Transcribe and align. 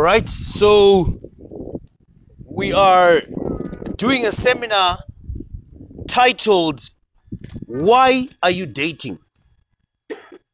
All 0.00 0.04
right, 0.04 0.26
so 0.26 1.20
we 2.46 2.72
are 2.72 3.20
doing 3.98 4.24
a 4.24 4.30
seminar 4.30 4.96
titled 6.08 6.80
Why 7.66 8.26
Are 8.42 8.50
You 8.50 8.64
Dating? 8.64 9.18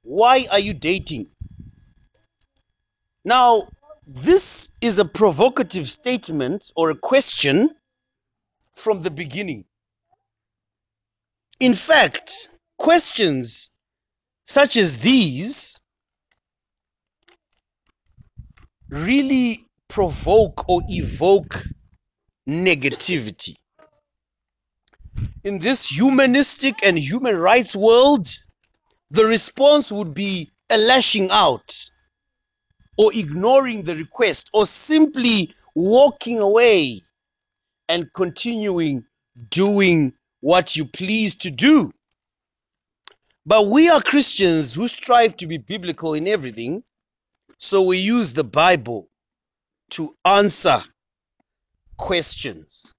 Why 0.03 0.47
are 0.51 0.59
you 0.59 0.75
dating? 0.75 1.31
Now, 3.25 3.63
this 4.05 4.77
is 4.83 4.99
a 4.99 5.05
provocative 5.05 5.89
statement 5.89 6.73
or 6.75 6.91
a 6.91 6.97
question 6.97 7.71
from 8.73 9.03
the 9.03 9.13
beginning. 9.13 9.65
In 11.61 11.75
fact, 11.75 12.49
questions 12.79 13.71
such 14.43 14.77
as 14.77 15.03
these 15.03 15.66
really 18.89 19.59
provoke 19.89 20.69
or 20.69 20.83
evoke 20.89 21.63
negativity. 22.49 23.57
In 25.45 25.59
this 25.59 25.89
humanistic 25.89 26.85
and 26.85 26.99
human 26.99 27.37
rights 27.37 27.75
world, 27.75 28.27
the 29.11 29.25
response 29.25 29.91
would 29.93 30.15
be 30.15 30.51
a 30.71 30.77
lashing 30.77 31.31
out 31.31 31.73
or 32.99 33.13
ignoring 33.15 33.83
the 33.83 33.95
request 33.95 34.51
or 34.53 34.67
simply 34.67 35.53
walking 35.75 36.39
away 36.39 37.01
and 37.89 38.13
continuing 38.15 39.05
doing 39.51 40.13
what 40.41 40.77
you 40.77 40.85
please 40.85 41.35
to 41.35 41.51
do. 41.51 41.93
But 43.45 43.69
we 43.69 43.89
are 43.89 44.01
Christians 44.01 44.75
who 44.75 44.89
strive 44.89 45.37
to 45.37 45.47
be 45.47 45.59
biblical 45.59 46.15
in 46.15 46.27
everything, 46.27 46.83
so 47.59 47.83
we 47.83 47.99
use 47.99 48.35
the 48.35 48.45
Bible 48.45 49.09
to 49.91 50.15
answer 50.25 50.79
questions. 51.97 52.97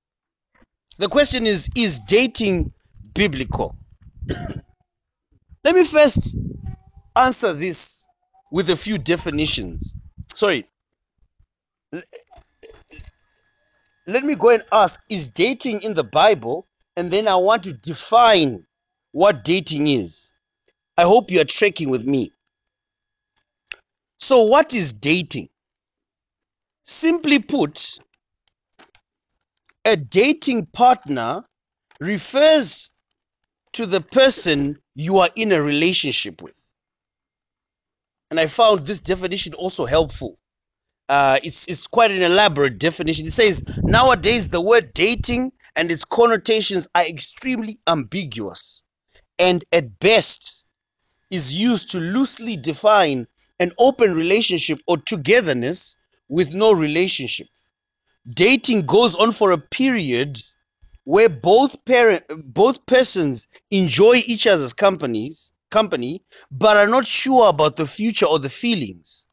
The 0.97 1.07
question 1.07 1.45
is 1.45 1.69
Is 1.75 1.99
dating 1.99 2.73
biblical? 3.13 3.75
Let 5.63 5.75
me 5.75 5.83
first 5.83 6.37
answer 7.15 7.53
this 7.53 8.07
with 8.51 8.69
a 8.69 8.75
few 8.75 8.97
definitions. 8.97 9.97
Sorry. 10.33 10.65
Let 14.07 14.23
me 14.23 14.35
go 14.35 14.49
and 14.49 14.63
ask 14.71 15.01
Is 15.09 15.27
dating 15.27 15.81
in 15.83 15.93
the 15.93 16.03
Bible? 16.03 16.65
And 16.95 17.11
then 17.11 17.27
I 17.27 17.35
want 17.35 17.63
to 17.65 17.73
define 17.73 18.65
what 19.11 19.43
dating 19.43 19.87
is. 19.87 20.33
I 20.97 21.03
hope 21.03 21.29
you 21.29 21.39
are 21.41 21.45
tracking 21.45 21.89
with 21.89 22.05
me. 22.05 22.31
So, 24.27 24.43
what 24.43 24.73
is 24.73 24.91
dating? 24.91 25.47
Simply 26.83 27.39
put, 27.39 27.97
a 29.85 29.95
dating 29.95 30.65
partner 30.65 31.45
refers 32.01 32.93
to 33.71 33.85
the 33.85 34.01
person 34.01 34.79
you 34.95 35.19
are 35.19 35.29
in 35.37 35.53
a 35.53 35.61
relationship 35.61 36.41
with. 36.41 36.61
And 38.29 38.37
I 38.37 38.47
found 38.47 38.85
this 38.85 38.99
definition 38.99 39.53
also 39.53 39.85
helpful. 39.85 40.37
Uh, 41.07 41.39
it's, 41.41 41.69
it's 41.69 41.87
quite 41.87 42.11
an 42.11 42.21
elaborate 42.21 42.79
definition. 42.79 43.27
It 43.27 43.31
says 43.31 43.79
nowadays 43.83 44.49
the 44.49 44.59
word 44.61 44.93
dating 44.93 45.53
and 45.77 45.89
its 45.89 46.03
connotations 46.03 46.89
are 46.93 47.05
extremely 47.05 47.77
ambiguous 47.87 48.83
and 49.39 49.63
at 49.71 49.99
best 49.99 50.67
is 51.31 51.57
used 51.57 51.91
to 51.91 51.99
loosely 52.01 52.57
define 52.57 53.25
an 53.59 53.71
open 53.79 54.13
relationship 54.13 54.79
or 54.87 54.97
togetherness 54.97 55.95
with 56.29 56.53
no 56.53 56.71
relationship. 56.71 57.47
Dating 58.29 58.85
goes 58.85 59.15
on 59.15 59.31
for 59.31 59.51
a 59.51 59.57
period 59.57 60.37
where 61.05 61.29
both 61.29 61.85
parent 61.85 62.23
both 62.43 62.85
persons 62.85 63.47
enjoy 63.71 64.15
each 64.27 64.45
other's 64.45 64.73
companies 64.73 65.53
company 65.71 66.21
but 66.51 66.75
are 66.77 66.87
not 66.87 67.05
sure 67.05 67.49
about 67.49 67.77
the 67.77 67.85
future 67.85 68.25
or 68.25 68.39
the 68.39 68.49
feelings 68.49 69.27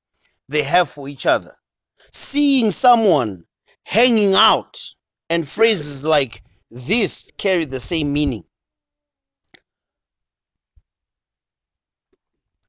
they 0.48 0.62
have 0.62 0.88
for 0.88 1.08
each 1.08 1.26
other. 1.26 1.52
Seeing 2.12 2.70
someone 2.70 3.44
hanging 3.86 4.34
out 4.34 4.78
and 5.28 5.46
phrases 5.46 6.06
like 6.06 6.42
this 6.70 7.30
carry 7.38 7.64
the 7.64 7.80
same 7.80 8.12
meaning. 8.12 8.44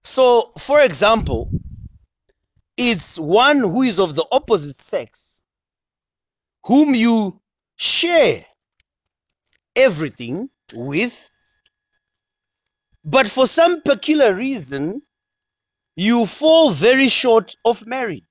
So, 0.06 0.52
for 0.60 0.82
example, 0.82 1.50
it's 2.78 3.18
one 3.18 3.58
who 3.62 3.82
is 3.82 4.00
of 4.00 4.14
the 4.14 4.26
opposite 4.32 4.76
sex 4.76 5.44
whom 6.64 6.94
you 6.94 7.42
share 7.76 8.46
everything 9.76 10.50
with, 10.74 11.28
but 13.04 13.28
for 13.28 13.48
some 13.48 13.82
peculiar 13.82 14.36
reason, 14.36 15.02
you 15.96 16.28
fall 16.28 16.70
very 16.70 17.08
short 17.08 17.52
of 17.66 17.88
marriage. 17.88 18.24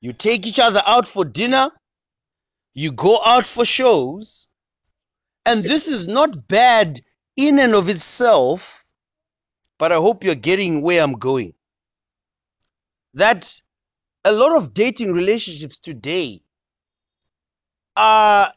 You 0.00 0.12
take 0.12 0.46
each 0.46 0.60
other 0.60 0.82
out 0.86 1.08
for 1.08 1.24
dinner, 1.24 1.70
you 2.72 2.92
go 2.92 3.18
out 3.26 3.48
for 3.48 3.64
shows, 3.64 4.48
and 5.44 5.64
this 5.64 5.88
is 5.88 6.06
not 6.06 6.46
bad 6.46 7.00
in 7.36 7.58
and 7.58 7.74
of 7.74 7.88
itself, 7.88 8.91
but 9.82 9.90
I 9.90 9.96
hope 9.96 10.22
you're 10.22 10.36
getting 10.36 10.80
where 10.80 11.02
I'm 11.02 11.14
going. 11.14 11.54
That 13.14 13.52
a 14.24 14.30
lot 14.30 14.56
of 14.56 14.72
dating 14.74 15.12
relationships 15.12 15.80
today 15.80 16.38
are 17.96 18.52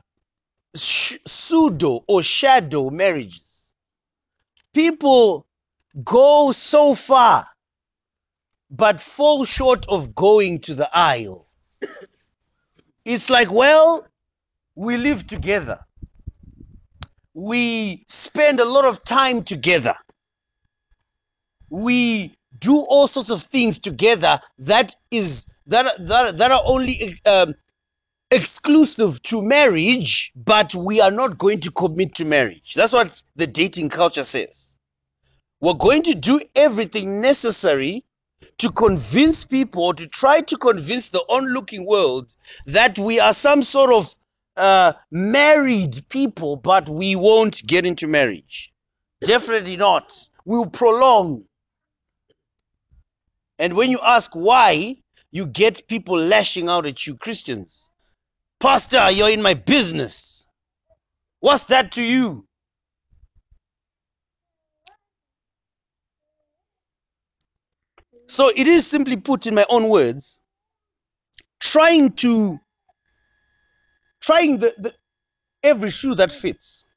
sh- 0.75 1.17
pseudo 1.25 2.03
or 2.07 2.21
shadow 2.21 2.91
marriages. 2.91 3.73
People 4.71 5.47
go 6.03 6.51
so 6.51 6.93
far 6.93 7.47
but 8.69 9.01
fall 9.01 9.45
short 9.45 9.83
of 9.89 10.13
going 10.13 10.59
to 10.59 10.75
the 10.75 10.89
aisle. 10.93 11.43
It's 13.03 13.31
like, 13.31 13.51
well, 13.51 14.07
we 14.75 14.97
live 14.97 15.25
together. 15.25 15.79
We 17.33 18.03
spend 18.07 18.59
a 18.59 18.65
lot 18.65 18.85
of 18.85 19.03
time 19.03 19.41
together. 19.41 19.95
We 21.69 22.35
do 22.59 22.77
all 22.89 23.07
sorts 23.07 23.29
of 23.29 23.41
things 23.41 23.79
together 23.79 24.39
that 24.59 24.93
is 25.11 25.59
that 25.67 25.85
that, 26.07 26.37
that 26.37 26.51
are 26.51 26.61
only 26.65 26.95
um, 27.25 27.53
exclusive 28.31 29.21
to 29.23 29.41
marriage, 29.41 30.31
but 30.35 30.73
we 30.75 31.01
are 31.01 31.11
not 31.11 31.37
going 31.37 31.59
to 31.61 31.71
commit 31.71 32.15
to 32.15 32.25
marriage. 32.25 32.73
That's 32.73 32.93
what 32.93 33.23
the 33.35 33.47
dating 33.47 33.89
culture 33.89 34.23
says. 34.23 34.77
We're 35.61 35.73
going 35.73 36.03
to 36.03 36.13
do 36.15 36.39
everything 36.55 37.21
necessary 37.21 38.03
to 38.57 38.71
convince 38.71 39.45
people, 39.45 39.93
to 39.93 40.07
try 40.07 40.41
to 40.41 40.57
convince 40.57 41.09
the 41.09 41.23
onlooking 41.29 41.85
world 41.87 42.29
that 42.65 42.99
we 42.99 43.19
are 43.19 43.33
some 43.33 43.63
sort 43.63 43.91
of 43.91 44.15
uh, 44.57 44.93
married 45.11 46.01
people, 46.09 46.55
but 46.57 46.87
we 46.87 47.15
won't 47.15 47.65
get 47.65 47.85
into 47.85 48.07
marriage. 48.07 48.73
Definitely 49.23 49.77
not. 49.77 50.13
We'll 50.45 50.67
prolong. 50.67 51.43
And 53.59 53.75
when 53.75 53.89
you 53.89 53.99
ask 54.03 54.31
why, 54.33 54.95
you 55.31 55.45
get 55.47 55.87
people 55.87 56.17
lashing 56.17 56.69
out 56.69 56.85
at 56.85 57.07
you, 57.07 57.15
Christians. 57.17 57.91
Pastor, 58.59 59.11
you're 59.11 59.29
in 59.29 59.41
my 59.41 59.53
business. 59.53 60.47
What's 61.39 61.65
that 61.65 61.91
to 61.93 62.03
you? 62.03 62.47
So 68.27 68.49
it 68.55 68.67
is 68.67 68.87
simply 68.87 69.17
put 69.17 69.45
in 69.45 69.53
my 69.53 69.65
own 69.69 69.87
words, 69.89 70.41
trying 71.59 72.13
to 72.13 72.57
trying 74.19 74.57
the, 74.57 74.73
the 74.77 74.93
every 75.63 75.89
shoe 75.91 76.15
that 76.15 76.31
fits. 76.31 76.95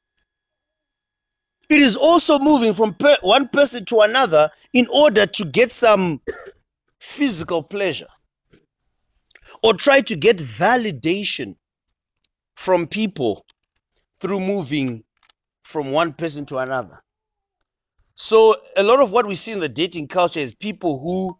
It 1.69 1.79
is 1.79 1.95
also 1.95 2.39
moving 2.39 2.73
from 2.73 2.95
per, 2.95 3.15
one 3.21 3.47
person 3.47 3.85
to 3.85 3.99
another 3.99 4.49
in 4.73 4.87
order 4.91 5.27
to 5.27 5.45
get 5.45 5.69
some 5.69 6.19
physical 6.99 7.63
pleasure 7.63 8.07
or 9.63 9.73
try 9.73 10.01
to 10.01 10.15
get 10.15 10.37
validation 10.37 11.55
from 12.55 12.85
people 12.87 13.45
through 14.19 14.39
moving 14.39 15.03
from 15.61 15.91
one 15.91 16.13
person 16.13 16.45
to 16.45 16.57
another. 16.57 17.01
So 18.15 18.55
a 18.75 18.83
lot 18.83 18.99
of 18.99 19.13
what 19.13 19.25
we 19.25 19.35
see 19.35 19.53
in 19.53 19.59
the 19.59 19.69
dating 19.69 20.07
culture 20.07 20.39
is 20.41 20.53
people 20.53 20.99
who 20.99 21.37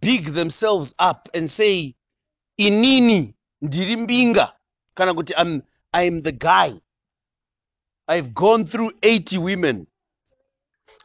big 0.00 0.24
themselves 0.24 0.94
up 0.98 1.28
and 1.34 1.48
say 1.48 1.94
inini 2.58 3.34
ndiri 3.62 3.96
mbinga 3.96 4.52
kana 4.94 5.14
kuti 5.14 5.34
I'm 5.36 5.62
I'm 5.92 6.20
the 6.20 6.32
guy. 6.32 6.72
I've 8.08 8.32
gone 8.34 8.64
through 8.64 8.92
80 9.02 9.38
women. 9.38 9.86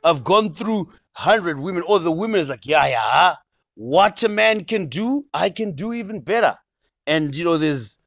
I've 0.04 0.24
gone 0.24 0.54
through 0.54 0.86
100 1.18 1.60
women. 1.60 1.84
Or 1.88 2.00
the 2.00 2.12
women 2.12 2.40
is 2.40 2.50
like, 2.50 2.66
yeah, 2.66 2.88
yeah. 2.88 3.36
What 3.76 4.24
a 4.24 4.30
man 4.30 4.64
can 4.64 4.88
do, 4.88 5.26
I 5.34 5.50
can 5.50 5.74
do 5.74 5.94
even 5.94 6.22
better. 6.22 6.58
And 7.06 7.36
you 7.36 7.46
know, 7.46 7.58
there's 7.58 8.00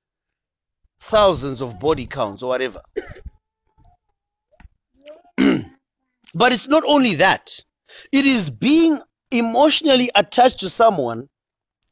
thousands 1.01 1.61
of 1.61 1.79
body 1.79 2.07
counts 2.07 2.43
or 2.43 2.49
whatever. 2.49 2.81
but 6.35 6.53
it's 6.53 6.69
not 6.69 6.83
only 6.87 7.15
that, 7.17 7.51
it 8.13 8.27
is 8.27 8.51
being 8.51 8.99
emotionally 9.31 10.11
attached 10.17 10.61
to 10.61 10.69
someone 10.69 11.29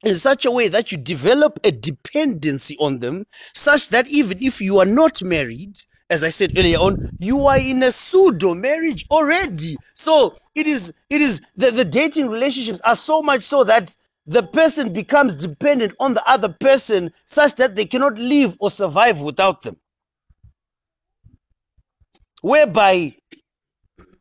in 0.06 0.14
such 0.14 0.46
a 0.46 0.50
way 0.50 0.68
that 0.68 0.92
you 0.92 0.98
develop 0.98 1.58
a 1.64 1.72
dependency 1.72 2.76
on 2.78 3.00
them, 3.00 3.26
such 3.52 3.88
that 3.88 4.08
even 4.08 4.38
if 4.40 4.60
you 4.60 4.78
are 4.78 4.86
not 4.86 5.22
married, 5.22 5.76
as 6.08 6.22
I 6.22 6.28
said 6.28 6.56
earlier 6.56 6.78
on, 6.78 7.10
you 7.18 7.46
are 7.46 7.58
in 7.58 7.82
a 7.82 7.90
pseudo 7.90 8.54
marriage 8.54 9.04
already. 9.10 9.76
So 9.94 10.36
it 10.54 10.66
is, 10.66 11.04
it 11.10 11.20
is 11.20 11.40
the, 11.56 11.72
the 11.72 11.84
dating 11.84 12.28
relationships 12.28 12.80
are 12.82 12.94
so 12.94 13.20
much 13.20 13.40
so 13.40 13.64
that 13.64 13.94
the 14.26 14.44
person 14.44 14.92
becomes 14.92 15.34
dependent 15.34 15.94
on 15.98 16.14
the 16.14 16.22
other 16.28 16.50
person 16.60 17.10
such 17.24 17.56
that 17.56 17.74
they 17.74 17.84
cannot 17.84 18.18
live 18.18 18.56
or 18.60 18.70
survive 18.70 19.20
without 19.20 19.62
them. 19.62 19.74
Whereby 22.42 23.16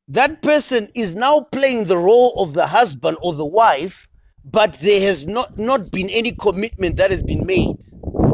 that 0.08 0.42
person 0.42 0.88
is 0.96 1.16
now 1.16 1.42
playing 1.52 1.86
the 1.86 1.98
role 1.98 2.34
of 2.42 2.54
the 2.54 2.66
husband 2.66 3.18
or 3.22 3.34
the 3.34 3.46
wife 3.46 4.10
but 4.52 4.74
there 4.74 5.02
has 5.02 5.26
not 5.26 5.58
not 5.58 5.92
been 5.92 6.10
any 6.12 6.32
commitment 6.32 6.98
that 6.98 7.12
has 7.12 7.24
been 7.24 7.46
made 7.46 7.78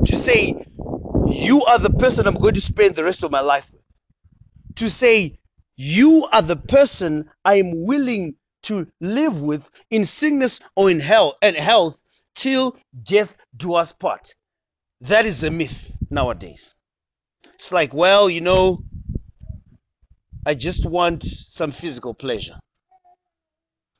to 0.05 0.15
say 0.15 0.53
you 1.27 1.63
are 1.63 1.79
the 1.79 1.89
person 1.99 2.27
i'm 2.27 2.35
going 2.35 2.53
to 2.53 2.61
spend 2.61 2.95
the 2.95 3.03
rest 3.03 3.23
of 3.23 3.31
my 3.31 3.39
life 3.39 3.69
with. 3.71 3.81
To 4.75 4.89
say 4.89 5.35
you 5.75 6.27
are 6.33 6.41
the 6.41 6.57
person 6.57 7.29
i 7.45 7.55
am 7.55 7.85
willing 7.85 8.35
to 8.63 8.87
live 8.99 9.41
with 9.41 9.69
in 9.89 10.05
sickness 10.05 10.59
or 10.75 10.91
in 10.91 10.99
health 10.99 11.35
and 11.41 11.55
health 11.55 12.01
till 12.35 12.77
death 13.03 13.37
do 13.55 13.73
us 13.73 13.91
part. 13.91 14.35
That 15.01 15.25
is 15.25 15.43
a 15.43 15.49
myth 15.49 15.97
nowadays. 16.11 16.77
It's 17.53 17.71
like 17.71 17.93
well 17.93 18.29
you 18.29 18.41
know 18.41 18.79
i 20.45 20.53
just 20.55 20.85
want 20.85 21.23
some 21.23 21.69
physical 21.69 22.13
pleasure 22.13 22.55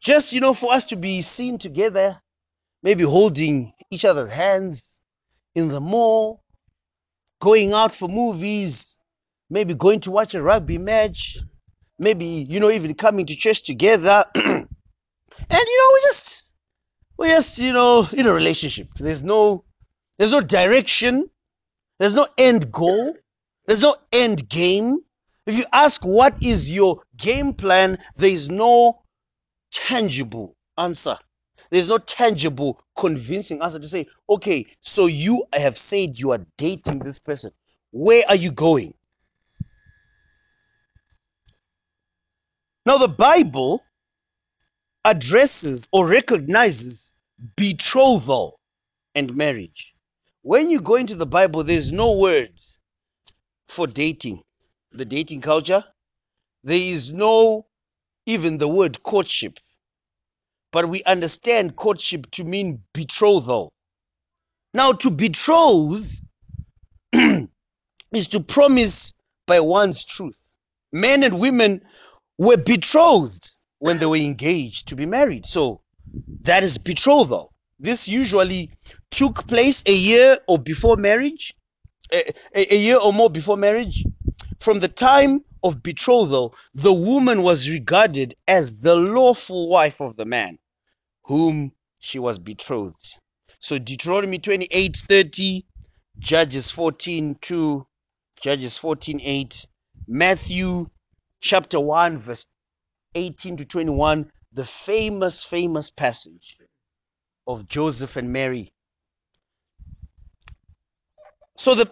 just 0.01 0.33
you 0.33 0.39
know 0.39 0.53
for 0.53 0.74
us 0.74 0.83
to 0.86 0.95
be 0.95 1.21
seen 1.21 1.57
together 1.57 2.19
maybe 2.83 3.03
holding 3.03 3.71
each 3.92 4.06
other's 4.06 4.31
hands 4.31 5.01
in 5.56 5.68
the 5.68 5.80
mall 5.80 6.44
going 7.39 7.74
out 7.74 7.94
for 7.94 8.07
movies 8.07 9.00
maybe 9.50 9.74
going 9.74 10.00
to 10.00 10.12
watch 10.12 10.33
a 10.33 10.42
rugby 10.42 10.77
match 10.77 11.38
maybe 12.01 12.25
you 12.25 12.59
know 12.59 12.71
even 12.71 12.94
coming 12.94 13.25
to 13.25 13.36
church 13.36 13.63
together. 13.63 14.25
And 15.50 15.59
you 15.68 15.77
know 15.80 15.92
we 15.94 16.00
just 16.01 16.56
we 17.18 17.27
just 17.30 17.57
you 17.57 17.74
know 17.74 18.06
in 18.13 18.27
a 18.27 18.33
relationship. 18.33 18.89
There's 19.00 19.24
no 19.24 19.63
there's 20.18 20.31
no 20.31 20.42
direction. 20.42 21.30
There's 21.98 22.13
no 22.13 22.27
end 22.38 22.71
goal. 22.71 23.15
There's 23.65 23.81
no 23.81 23.95
end 24.12 24.48
game. 24.50 25.00
If 25.48 25.57
you 25.57 25.63
ask 25.74 26.03
what 26.03 26.36
is 26.44 26.75
your 26.75 27.01
game 27.18 27.53
plan 27.53 27.98
there 28.18 28.30
is 28.30 28.50
no 28.50 29.00
tangible 29.71 30.56
answer. 30.77 31.15
There's 31.69 31.88
no 31.88 31.97
tangible, 32.00 32.81
convincing 32.97 33.62
answer 33.62 33.79
to 33.79 33.88
say, 33.88 34.06
okay, 34.29 34.65
so 34.79 35.06
you 35.06 35.45
have 35.53 35.77
said 35.77 36.18
you 36.18 36.31
are 36.31 36.45
dating 36.57 37.00
this 37.00 37.19
person. 37.19 37.51
Where 37.91 38.23
are 38.27 38.35
you 38.35 38.51
going? 38.51 38.94
Now, 42.85 42.97
the 42.97 43.07
Bible 43.07 43.81
addresses 45.06 45.88
or 45.94 46.07
recognizes 46.07 47.13
betrothal 47.56 48.59
and 49.15 49.35
marriage. 49.35 49.94
When 50.41 50.69
you 50.69 50.81
go 50.81 50.95
into 50.95 51.15
the 51.15 51.27
Bible, 51.27 51.63
there's 51.63 51.91
no 51.91 52.17
words 52.17 52.79
for 53.67 53.88
dating, 53.88 54.41
the 54.91 55.06
dating 55.06 55.41
culture. 55.41 55.83
There 56.63 56.77
is 56.77 57.13
no 57.13 57.67
even 58.25 58.57
the 58.57 58.68
word 58.68 59.03
courtship. 59.03 59.57
But 60.71 60.88
we 60.88 61.03
understand 61.03 61.75
courtship 61.75 62.31
to 62.31 62.44
mean 62.44 62.81
betrothal. 62.94 63.73
Now, 64.73 64.94
to 64.94 65.12
betroth 65.12 66.23
is 67.13 68.27
to 68.29 68.39
promise 68.39 69.15
by 69.45 69.59
one's 69.59 70.06
truth. 70.06 70.56
Men 70.94 71.23
and 71.23 71.39
women 71.39 71.81
were 72.38 72.57
betrothed 72.57 73.50
when 73.79 73.97
they 73.97 74.06
were 74.06 74.15
engaged 74.15 74.88
to 74.88 74.95
be 74.95 75.06
married. 75.06 75.45
So 75.45 75.81
that 76.41 76.63
is 76.63 76.77
betrothal. 76.77 77.51
This 77.79 78.07
usually 78.07 78.71
took 79.09 79.47
place 79.47 79.83
a 79.88 79.94
year 79.94 80.38
or 80.47 80.57
before 80.59 80.97
marriage, 80.97 81.53
a, 82.13 82.21
a, 82.56 82.74
a 82.75 82.77
year 82.77 82.97
or 82.97 83.12
more 83.12 83.29
before 83.29 83.57
marriage. 83.57 84.06
From 84.59 84.79
the 84.79 84.88
time 84.88 85.44
of 85.63 85.83
betrothal, 85.83 86.55
the 86.73 86.93
woman 86.93 87.43
was 87.43 87.69
regarded 87.69 88.33
as 88.47 88.81
the 88.81 88.95
lawful 88.95 89.69
wife 89.69 90.01
of 90.01 90.17
the 90.17 90.25
man 90.25 90.57
whom 91.25 91.71
she 91.99 92.19
was 92.19 92.39
betrothed. 92.39 93.19
So 93.59 93.77
Deuteronomy 93.77 94.39
28 94.39 94.95
30, 94.95 95.65
Judges 96.19 96.71
14 96.71 97.35
2, 97.41 97.87
Judges 98.41 98.77
14 98.77 99.21
8, 99.21 99.67
Matthew 100.07 100.87
chapter 101.39 101.79
1, 101.79 102.17
verse 102.17 102.47
18 103.15 103.57
to 103.57 103.65
21, 103.65 104.31
the 104.51 104.63
famous, 104.63 105.45
famous 105.45 105.89
passage 105.89 106.57
of 107.47 107.67
Joseph 107.67 108.15
and 108.17 108.31
Mary. 108.33 108.69
So 111.55 111.75
the 111.75 111.91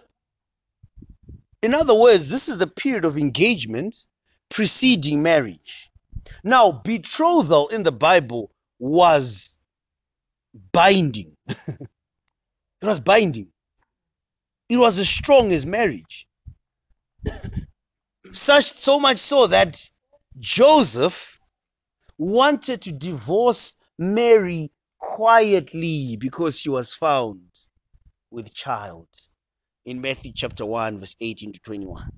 in 1.62 1.74
other 1.74 1.94
words, 1.94 2.30
this 2.30 2.48
is 2.48 2.58
the 2.58 2.66
period 2.66 3.04
of 3.04 3.16
engagement 3.16 4.06
preceding 4.48 5.22
marriage. 5.22 5.90
Now, 6.42 6.72
betrothal 6.72 7.68
in 7.68 7.82
the 7.82 7.92
Bible 7.92 8.50
was 8.78 9.60
binding. 10.72 11.36
it 11.46 11.88
was 12.82 13.00
binding. 13.00 13.52
It 14.68 14.78
was 14.78 14.98
as 14.98 15.08
strong 15.08 15.52
as 15.52 15.66
marriage. 15.66 16.26
Such 18.32 18.64
so 18.64 19.00
much 19.00 19.18
so 19.18 19.46
that 19.48 19.90
Joseph 20.38 21.38
wanted 22.16 22.80
to 22.82 22.92
divorce 22.92 23.76
Mary 23.98 24.70
quietly 24.98 26.16
because 26.18 26.60
she 26.60 26.70
was 26.70 26.94
found 26.94 27.42
with 28.30 28.54
child 28.54 29.08
in 29.84 30.00
Matthew 30.00 30.32
chapter 30.34 30.64
1, 30.64 30.98
verse 30.98 31.16
18 31.20 31.52
to 31.52 31.60
21. 31.60 32.10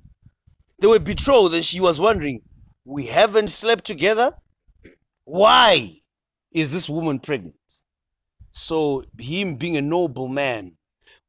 They 0.80 0.86
were 0.86 0.98
betrothed 0.98 1.54
and 1.54 1.64
she 1.64 1.80
was 1.80 2.00
wondering, 2.00 2.42
We 2.84 3.06
haven't 3.06 3.48
slept 3.48 3.84
together? 3.84 4.32
Why 5.24 5.88
is 6.52 6.72
this 6.72 6.88
woman 6.88 7.20
pregnant? 7.20 7.54
So, 8.50 9.04
him 9.18 9.56
being 9.56 9.76
a 9.76 9.82
noble 9.82 10.28
man 10.28 10.76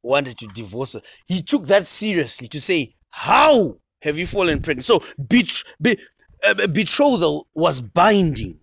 wanted 0.02 0.36
to 0.38 0.46
divorce 0.48 0.94
her. 0.94 1.00
He 1.26 1.40
took 1.40 1.66
that 1.66 1.86
seriously 1.86 2.48
to 2.48 2.60
say, 2.60 2.92
How 3.10 3.74
have 4.02 4.18
you 4.18 4.26
fallen 4.26 4.60
pregnant? 4.60 4.84
So, 4.84 5.00
be- 5.28 5.98
uh, 6.46 6.66
betrothal 6.66 7.46
was 7.54 7.80
binding. 7.80 8.60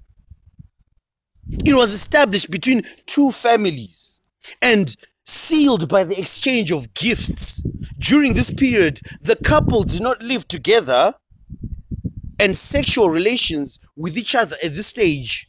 It 1.66 1.74
was 1.74 1.92
established 1.94 2.52
between 2.52 2.84
two 3.08 3.32
families 3.32 4.22
and 4.62 4.96
sealed 5.32 5.88
by 5.88 6.04
the 6.04 6.20
exchange 6.20 6.72
of 6.72 6.94
gifts. 6.94 7.62
During 8.00 8.34
this 8.34 8.52
period, 8.52 9.00
the 9.22 9.36
couple 9.36 9.84
did 9.84 10.02
not 10.02 10.22
live 10.22 10.48
together, 10.48 11.14
and 12.40 12.56
sexual 12.56 13.10
relations 13.10 13.80
with 13.96 14.18
each 14.18 14.36
other 14.36 14.56
at 14.64 14.76
this 14.76 14.88
stage 14.88 15.48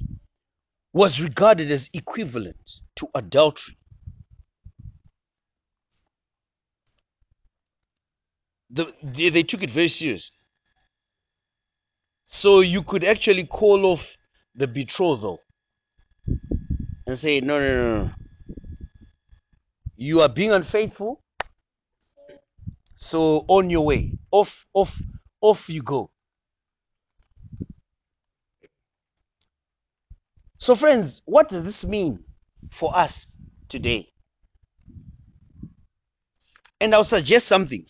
was 0.93 1.23
regarded 1.23 1.71
as 1.71 1.89
equivalent 1.95 2.71
to 2.97 3.09
adultery. 3.15 3.77
The, 8.71 8.91
they, 9.03 9.31
they 9.31 9.43
took 9.43 9.63
it 9.63 9.71
very 9.71 9.89
serious. 9.89 10.39
So 12.25 12.61
you 12.61 12.83
could 12.83 13.05
actually 13.05 13.45
call 13.45 13.85
off 13.87 14.17
the 14.55 14.67
betrothal 14.67 15.41
and 17.07 17.19
say, 17.19 17.41
no, 17.41 17.59
no, 17.59 17.75
no, 17.75 18.05
no. 18.05 18.11
You 20.03 20.21
are 20.21 20.29
being 20.29 20.51
unfaithful. 20.51 21.23
So 22.97 23.45
on 23.47 23.71
your 23.71 23.87
way, 23.87 24.19
off, 24.33 24.69
off, 24.75 25.01
off 25.41 25.69
you 25.69 25.81
go. 25.81 26.11
So, 30.57 30.75
friends, 30.75 31.23
what 31.25 31.49
does 31.49 31.65
this 31.65 31.87
mean 31.87 32.25
for 32.69 32.91
us 32.97 33.41
today? 33.69 34.09
And 36.81 36.97
I'll 36.97 37.05
suggest 37.05 37.47
something 37.47 37.85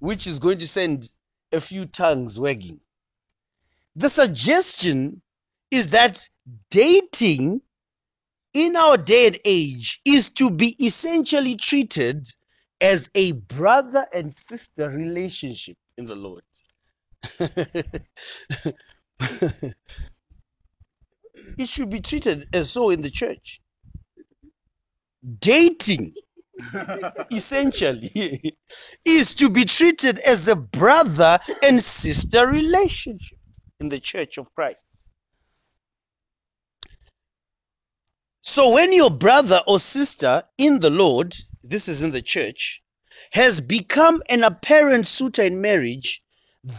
which 0.00 0.26
is 0.26 0.38
going 0.38 0.58
to 0.58 0.68
send 0.68 1.04
a 1.50 1.60
few 1.60 1.86
tongues 1.86 2.38
wagging. 2.38 2.78
The 3.96 4.10
suggestion 4.10 5.22
is 5.70 5.88
that 5.90 6.28
dating 6.70 7.62
in 8.58 8.74
our 8.74 8.96
day 8.96 9.28
and 9.28 9.38
age 9.44 10.00
is 10.04 10.30
to 10.30 10.50
be 10.50 10.74
essentially 10.82 11.54
treated 11.54 12.26
as 12.80 13.08
a 13.14 13.30
brother 13.30 14.04
and 14.12 14.32
sister 14.32 14.90
relationship 14.90 15.76
in 15.96 16.06
the 16.06 16.16
Lord. 16.16 16.42
it 21.56 21.68
should 21.68 21.88
be 21.88 22.00
treated 22.00 22.46
as 22.52 22.72
so 22.72 22.90
in 22.90 23.02
the 23.02 23.10
church. 23.10 23.60
Dating, 25.38 26.14
essentially, 27.30 28.56
is 29.06 29.34
to 29.34 29.48
be 29.48 29.64
treated 29.64 30.18
as 30.26 30.48
a 30.48 30.56
brother 30.56 31.38
and 31.62 31.80
sister 31.80 32.48
relationship 32.48 33.38
in 33.78 33.88
the 33.88 34.00
church 34.00 34.36
of 34.36 34.52
Christ. 34.56 35.12
So 38.48 38.72
when 38.72 38.94
your 38.94 39.10
brother 39.10 39.60
or 39.66 39.78
sister 39.78 40.42
in 40.56 40.80
the 40.80 40.88
Lord, 40.88 41.34
this 41.62 41.86
is 41.86 42.02
in 42.02 42.12
the 42.12 42.22
church, 42.22 42.82
has 43.34 43.60
become 43.60 44.22
an 44.30 44.42
apparent 44.42 45.06
suitor 45.06 45.42
in 45.42 45.60
marriage, 45.60 46.22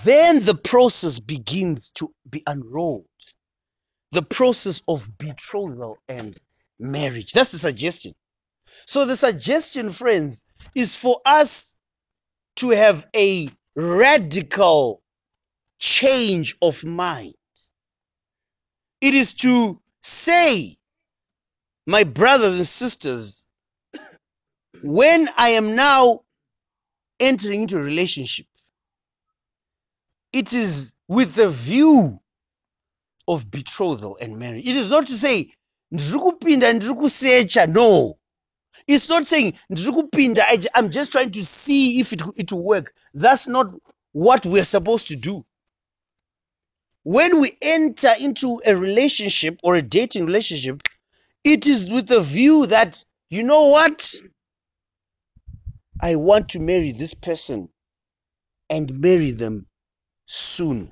then 0.04 0.42
the 0.42 0.56
process 0.56 1.20
begins 1.20 1.92
to 1.92 2.10
be 2.28 2.42
unrolled. 2.48 3.06
The 4.12 4.24
process 4.24 4.82
of 4.88 5.16
betrothal 5.20 6.00
and 6.10 6.36
marriage. 6.80 7.34
That's 7.34 7.52
the 7.52 7.60
suggestion. 7.60 8.14
So 8.88 9.06
the 9.06 9.16
suggestion, 9.16 9.92
friends, 9.92 10.46
is 10.76 10.96
for 10.96 11.22
us 11.24 11.78
to 12.56 12.72
have 12.72 13.06
a 13.16 13.48
radical 13.76 15.04
change 15.78 16.58
of 16.64 16.84
mind. 16.84 17.36
It 19.02 19.14
is 19.14 19.36
to 19.36 19.80
say, 20.00 20.79
my 21.90 22.04
brothers 22.04 22.58
and 22.58 22.66
sisters, 22.66 23.48
when 24.84 25.28
I 25.38 25.50
am 25.50 25.76
now 25.76 26.22
entering 27.20 27.64
into 27.64 27.80
a 27.80 27.84
relationship, 27.84 28.46
it 30.32 30.54
is 30.54 30.96
with 31.08 31.34
the 31.34 31.50
view 31.50 32.20
of 33.28 33.50
betrothal 33.50 34.18
and 34.22 34.38
marriage. 34.38 34.68
It 34.68 34.76
is 34.76 34.90
not 34.90 35.08
to 35.08 35.14
say. 35.14 35.52
No. 35.92 38.16
It's 38.88 39.10
not 39.10 39.26
saying, 39.26 39.54
I'm 40.76 40.90
just 40.92 41.12
trying 41.12 41.32
to 41.32 41.44
see 41.44 42.00
if 42.00 42.14
it, 42.14 42.22
it 42.38 42.52
will 42.52 42.64
work. 42.64 42.94
That's 43.16 43.48
not 43.48 43.74
what 44.12 44.46
we're 44.46 44.64
supposed 44.64 45.08
to 45.08 45.16
do. 45.16 45.44
When 47.02 47.42
we 47.42 47.58
enter 47.64 48.12
into 48.22 48.62
a 48.68 48.76
relationship 48.76 49.60
or 49.64 49.74
a 49.74 49.82
dating 49.82 50.28
relationship, 50.28 50.84
it 51.44 51.68
is 51.68 51.90
with 51.90 52.08
the 52.08 52.22
view 52.22 52.66
that, 52.68 53.04
you 53.30 53.44
know 53.44 53.70
what? 53.70 54.14
I 56.02 56.16
want 56.16 56.50
to 56.50 56.60
marry 56.60 56.92
this 56.92 57.14
person 57.14 57.70
and 58.70 59.00
marry 59.00 59.32
them 59.32 59.68
soon. 60.26 60.92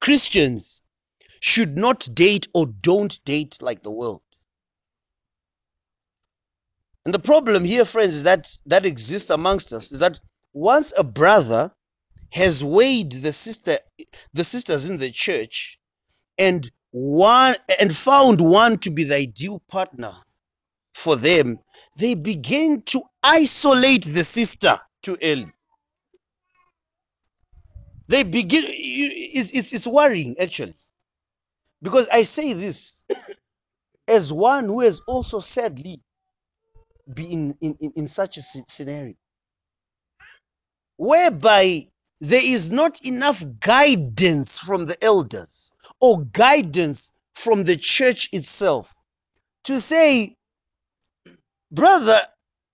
Christians 0.00 0.82
should 1.40 1.76
not 1.76 2.08
date 2.14 2.48
or 2.54 2.66
don't 2.66 3.22
date 3.24 3.58
like 3.62 3.82
the 3.82 3.90
world. 3.90 4.22
And 7.04 7.14
the 7.14 7.18
problem 7.18 7.64
here, 7.64 7.84
friends, 7.84 8.16
is 8.16 8.22
that 8.24 8.48
that 8.66 8.84
exists 8.84 9.30
amongst 9.30 9.72
us 9.72 9.90
is 9.90 9.98
that 10.00 10.20
once 10.52 10.92
a 10.98 11.04
brother 11.04 11.72
has 12.32 12.62
weighed 12.62 13.12
the 13.12 13.32
sister, 13.32 13.78
the 14.32 14.44
sisters 14.44 14.90
in 14.90 14.98
the 14.98 15.10
church, 15.10 15.78
and 16.38 16.70
one 16.92 17.54
and 17.80 17.94
found 17.94 18.40
one 18.40 18.78
to 18.78 18.90
be 18.90 19.04
the 19.04 19.16
ideal 19.16 19.62
partner 19.70 20.12
for 20.92 21.16
them, 21.16 21.58
they 21.98 22.14
begin 22.14 22.82
to 22.82 23.02
isolate 23.22 24.04
the 24.04 24.24
sister 24.24 24.78
too 25.02 25.16
early. 25.22 25.46
They 28.08 28.24
begin. 28.24 28.64
It's 28.66 29.52
it's, 29.54 29.72
it's 29.72 29.86
worrying 29.86 30.34
actually, 30.40 30.74
because 31.80 32.08
I 32.12 32.22
say 32.22 32.52
this 32.54 33.06
as 34.08 34.32
one 34.32 34.64
who 34.64 34.80
has 34.80 35.00
also 35.06 35.38
sadly 35.38 36.02
been 37.14 37.54
in, 37.60 37.76
in, 37.80 37.92
in 37.96 38.08
such 38.08 38.36
a 38.36 38.42
scenario 38.42 39.14
whereby 40.96 41.80
there 42.20 42.42
is 42.44 42.70
not 42.70 42.98
enough 43.06 43.42
guidance 43.60 44.58
from 44.60 44.86
the 44.86 45.02
elders 45.02 45.72
or 46.00 46.24
guidance 46.32 47.12
from 47.34 47.64
the 47.64 47.76
church 47.76 48.28
itself 48.32 48.94
to 49.64 49.80
say, 49.80 50.36
brother 51.70 52.18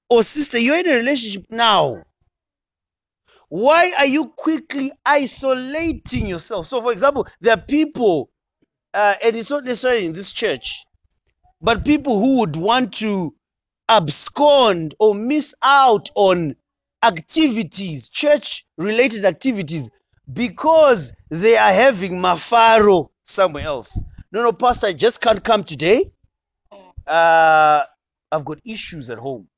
or 0.08 0.22
sister, 0.22 0.58
you're 0.58 0.78
in 0.78 0.88
a 0.88 0.96
relationship 0.96 1.44
now. 1.50 2.02
Why 3.48 3.92
are 3.98 4.06
you 4.06 4.32
quickly 4.36 4.90
isolating 5.04 6.26
yourself? 6.26 6.66
So, 6.66 6.80
for 6.80 6.92
example, 6.92 7.26
there 7.40 7.54
are 7.54 7.60
people, 7.60 8.30
uh, 8.92 9.14
and 9.24 9.36
it's 9.36 9.50
not 9.50 9.64
necessarily 9.64 10.06
in 10.06 10.12
this 10.12 10.32
church, 10.32 10.84
but 11.60 11.84
people 11.84 12.18
who 12.18 12.40
would 12.40 12.56
want 12.56 12.92
to 12.94 13.32
abscond 13.88 14.94
or 14.98 15.14
miss 15.14 15.54
out 15.64 16.08
on 16.16 16.56
activities, 17.04 18.08
church 18.08 18.64
related 18.78 19.24
activities, 19.24 19.90
because 20.32 21.12
they 21.30 21.56
are 21.56 21.72
having 21.72 22.14
mafaro 22.14 23.10
somewhere 23.26 23.64
else. 23.64 24.02
No, 24.32 24.42
no, 24.42 24.52
Pastor, 24.52 24.88
I 24.88 24.92
just 24.92 25.20
can't 25.20 25.42
come 25.42 25.62
today. 25.62 26.04
Uh, 27.06 27.82
I've 28.32 28.44
got 28.44 28.58
issues 28.64 29.10
at 29.10 29.18
home. 29.18 29.48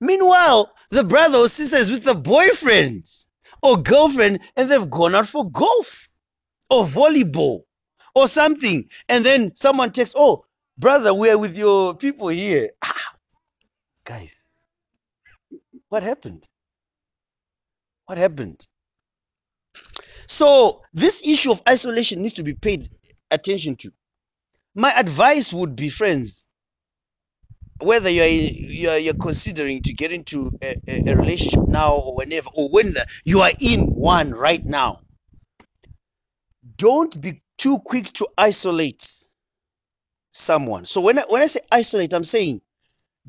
Meanwhile, 0.00 0.70
the 0.90 1.04
brother 1.04 1.38
or 1.38 1.48
sister 1.48 1.76
is 1.76 1.90
with 1.90 2.04
the 2.04 2.14
boyfriend 2.14 3.04
or 3.62 3.76
girlfriend 3.76 4.40
and 4.56 4.68
they've 4.68 4.90
gone 4.90 5.14
out 5.14 5.28
for 5.28 5.48
golf 5.48 6.08
or 6.70 6.82
volleyball 6.84 7.60
or 8.14 8.26
something. 8.26 8.84
And 9.08 9.24
then 9.24 9.54
someone 9.54 9.92
texts, 9.92 10.16
Oh, 10.18 10.44
brother, 10.76 11.14
we're 11.14 11.38
with 11.38 11.56
your 11.56 11.94
people 11.94 12.28
here. 12.28 12.70
Ah, 12.84 13.14
guys, 14.04 14.66
what 15.88 16.02
happened? 16.02 16.42
What 18.06 18.18
happened? 18.18 18.66
So, 20.26 20.82
this 20.92 21.26
issue 21.26 21.52
of 21.52 21.62
isolation 21.68 22.22
needs 22.22 22.32
to 22.34 22.42
be 22.42 22.54
paid 22.54 22.86
attention 23.32 23.76
to. 23.76 23.90
My 24.74 24.92
advice 24.96 25.52
would 25.52 25.76
be, 25.76 25.88
friends, 25.88 26.48
whether 27.80 28.08
you're, 28.08 28.26
you're, 28.26 28.96
you're 28.96 29.14
considering 29.14 29.82
to 29.82 29.92
get 29.92 30.12
into 30.12 30.50
a, 30.62 30.74
a, 30.88 31.10
a 31.10 31.16
relationship 31.16 31.66
now 31.68 31.96
or 31.96 32.16
whenever, 32.16 32.48
or 32.56 32.68
when 32.70 32.94
you 33.24 33.40
are 33.40 33.50
in 33.60 33.80
one 33.80 34.30
right 34.32 34.64
now, 34.64 35.00
don't 36.76 37.20
be 37.20 37.42
too 37.58 37.78
quick 37.84 38.06
to 38.14 38.26
isolate 38.38 39.04
someone. 40.30 40.84
So 40.84 41.00
when 41.00 41.18
I, 41.18 41.24
when 41.28 41.42
I 41.42 41.46
say 41.46 41.60
isolate, 41.70 42.14
I'm 42.14 42.24
saying 42.24 42.60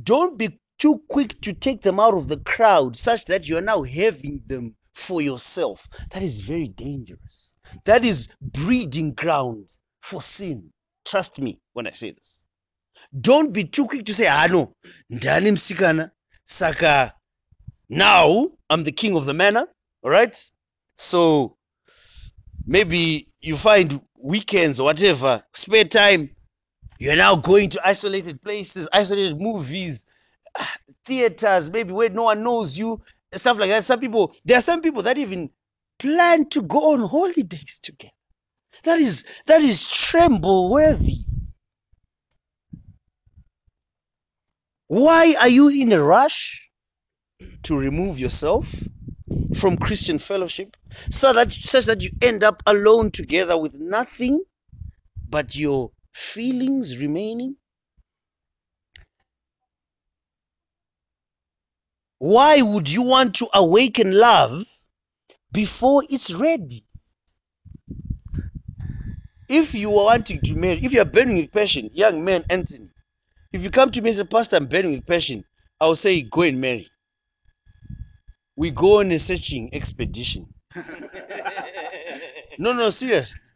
don't 0.01 0.37
be 0.37 0.59
too 0.79 1.01
quick 1.09 1.39
to 1.41 1.53
take 1.53 1.81
them 1.81 1.99
out 1.99 2.13
of 2.13 2.27
the 2.27 2.37
crowd 2.37 2.95
such 2.95 3.25
that 3.25 3.47
you're 3.47 3.61
now 3.61 3.83
having 3.83 4.41
them 4.47 4.75
for 4.93 5.21
yourself. 5.21 5.87
That 6.11 6.23
is 6.23 6.41
very 6.41 6.67
dangerous. 6.67 7.53
That 7.85 8.05
is 8.05 8.29
breeding 8.41 9.13
ground 9.13 9.69
for 10.03 10.21
sin. 10.21 10.69
Trust 11.05 11.39
me 11.41 11.61
when 11.71 11.87
I 11.87 11.91
say 11.91 12.11
this. 12.11 12.45
Don't 13.19 13.53
be 13.53 13.63
too 13.63 13.85
quick 13.85 14.05
to 14.05 14.13
say, 14.13 14.27
ah 14.29 14.47
no, 14.49 14.75
ndani 15.09 15.51
msikana, 15.51 16.11
saka 16.43 17.13
now 17.89 18.49
I'm 18.69 18.83
the 18.83 18.91
king 18.91 19.15
of 19.15 19.25
the 19.25 19.33
manor, 19.33 19.67
all 20.03 20.11
right? 20.11 20.35
So 20.95 21.57
maybe 22.65 23.27
you 23.39 23.55
find 23.55 24.01
weekends 24.21 24.79
or 24.79 24.83
whatever, 24.83 25.41
spare 25.53 25.85
time, 25.85 26.29
you're 26.99 27.15
now 27.15 27.35
going 27.35 27.69
to 27.69 27.87
isolated 27.87 28.41
places, 28.41 28.89
isolated 28.93 29.39
movies, 29.39 30.05
theaters, 31.05 31.69
maybe 31.69 31.93
where 31.93 32.09
no 32.09 32.23
one 32.23 32.43
knows 32.43 32.77
you, 32.77 32.99
stuff 33.33 33.57
like 33.57 33.69
that. 33.69 33.83
Some 33.85 33.99
people, 34.01 34.33
there 34.43 34.57
are 34.57 34.61
some 34.61 34.81
people 34.81 35.01
that 35.03 35.17
even 35.17 35.49
plan 35.97 36.49
to 36.49 36.61
go 36.61 36.93
on 36.93 37.07
holidays 37.07 37.79
together. 37.83 38.11
That 38.83 38.99
is 38.99 39.23
that 39.47 39.61
is 39.61 39.87
tremble 39.87 40.69
worthy. 40.69 41.15
Why 44.87 45.35
are 45.39 45.47
you 45.47 45.69
in 45.69 45.91
a 45.93 46.03
rush 46.03 46.69
to 47.63 47.77
remove 47.77 48.19
yourself 48.19 48.83
from 49.55 49.77
Christian 49.77 50.19
fellowship 50.19 50.69
so 51.09 51.31
that 51.33 51.53
such 51.53 51.85
that 51.85 52.03
you 52.03 52.11
end 52.21 52.43
up 52.43 52.61
alone 52.65 53.11
together 53.11 53.57
with 53.57 53.79
nothing 53.79 54.43
but 55.29 55.55
your 55.55 55.91
feelings 56.13 56.97
remaining? 56.97 57.55
Why 62.19 62.61
would 62.61 62.91
you 62.91 63.03
want 63.03 63.35
to 63.35 63.47
awaken 63.53 64.17
love 64.17 64.63
before 65.51 66.03
it's 66.09 66.33
ready? 66.33 66.85
If 69.53 69.75
you 69.75 69.91
are 69.91 70.05
wanting 70.05 70.41
to 70.41 70.55
marry, 70.55 70.79
if 70.83 70.91
you 70.91 70.99
are 71.01 71.05
burning 71.05 71.35
with 71.35 71.53
passion, 71.53 71.87
young 71.93 72.25
man, 72.25 72.43
Anthony, 72.49 72.89
if 73.51 73.63
you 73.63 73.69
come 73.69 73.91
to 73.91 74.01
me 74.01 74.09
as 74.09 74.17
a 74.17 74.25
pastor, 74.25 74.55
I'm 74.55 74.65
burning 74.65 74.93
with 74.93 75.05
passion, 75.05 75.43
I'll 75.79 75.95
say, 75.95 76.23
go 76.23 76.41
and 76.41 76.59
marry. 76.59 76.87
We 78.55 78.71
go 78.71 78.99
on 78.99 79.11
a 79.11 79.19
searching 79.19 79.69
expedition. 79.71 80.47
no, 82.57 82.73
no, 82.73 82.89
serious. 82.89 83.53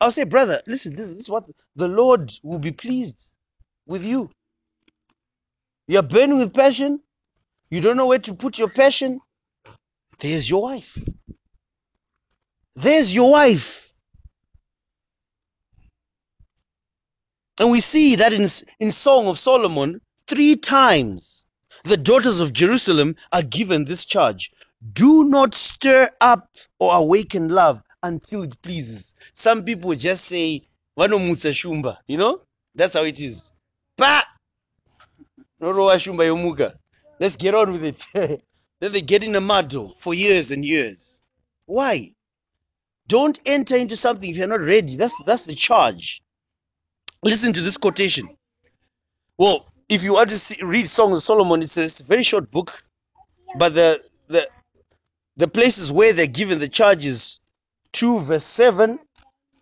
I'll 0.00 0.10
say, 0.10 0.24
brother, 0.24 0.60
listen, 0.66 0.96
this, 0.96 1.08
this 1.08 1.20
is 1.20 1.30
what 1.30 1.48
the 1.76 1.86
Lord 1.88 2.32
will 2.42 2.58
be 2.58 2.72
pleased 2.72 3.36
with 3.86 4.04
you. 4.04 4.28
You're 5.86 6.02
burning 6.02 6.38
with 6.38 6.52
passion. 6.52 7.00
You 7.70 7.80
don't 7.80 7.96
know 7.96 8.08
where 8.08 8.18
to 8.18 8.34
put 8.34 8.58
your 8.58 8.70
passion. 8.70 9.20
There's 10.18 10.50
your 10.50 10.62
wife. 10.62 10.98
There's 12.76 13.14
your 13.14 13.30
wife. 13.30 13.94
And 17.58 17.70
we 17.70 17.80
see 17.80 18.16
that 18.16 18.34
in, 18.34 18.46
in 18.80 18.92
Song 18.92 19.28
of 19.28 19.38
Solomon, 19.38 20.02
three 20.26 20.56
times 20.56 21.46
the 21.84 21.96
daughters 21.96 22.38
of 22.38 22.52
Jerusalem 22.52 23.16
are 23.32 23.42
given 23.42 23.86
this 23.86 24.04
charge. 24.04 24.50
Do 24.92 25.24
not 25.24 25.54
stir 25.54 26.10
up 26.20 26.50
or 26.78 26.94
awaken 26.94 27.48
love 27.48 27.82
until 28.02 28.42
it 28.42 28.60
pleases. 28.60 29.14
Some 29.32 29.64
people 29.64 29.94
just 29.94 30.26
say, 30.26 30.60
you 30.98 32.18
know? 32.18 32.40
That's 32.74 32.94
how 32.94 33.04
it 33.04 33.20
is. 33.20 33.52
Pa! 33.96 34.22
Let's 37.18 37.36
get 37.36 37.54
on 37.54 37.72
with 37.72 37.84
it. 37.84 38.42
then 38.80 38.92
they 38.92 39.00
get 39.00 39.24
in 39.24 39.34
a 39.34 39.40
muddle 39.40 39.94
for 39.96 40.12
years 40.12 40.50
and 40.50 40.62
years. 40.62 41.22
Why? 41.64 42.10
Don't 43.08 43.38
enter 43.46 43.76
into 43.76 43.96
something 43.96 44.28
if 44.28 44.36
you're 44.36 44.48
not 44.48 44.60
ready. 44.60 44.96
That's 44.96 45.14
that's 45.24 45.46
the 45.46 45.54
charge. 45.54 46.22
Listen 47.22 47.52
to 47.52 47.60
this 47.60 47.76
quotation. 47.76 48.28
Well, 49.38 49.66
if 49.88 50.02
you 50.02 50.14
want 50.14 50.30
to 50.30 50.38
see, 50.38 50.64
read 50.64 50.88
Songs 50.88 51.18
of 51.18 51.22
Solomon, 51.22 51.62
it's 51.62 52.00
a 52.00 52.04
very 52.06 52.22
short 52.22 52.50
book, 52.50 52.72
but 53.58 53.74
the 53.74 53.98
the 54.28 54.46
the 55.36 55.48
places 55.48 55.92
where 55.92 56.12
they're 56.12 56.26
given 56.26 56.58
the 56.58 56.68
charges 56.68 57.40
2 57.92 58.20
verse 58.20 58.44
7, 58.44 58.98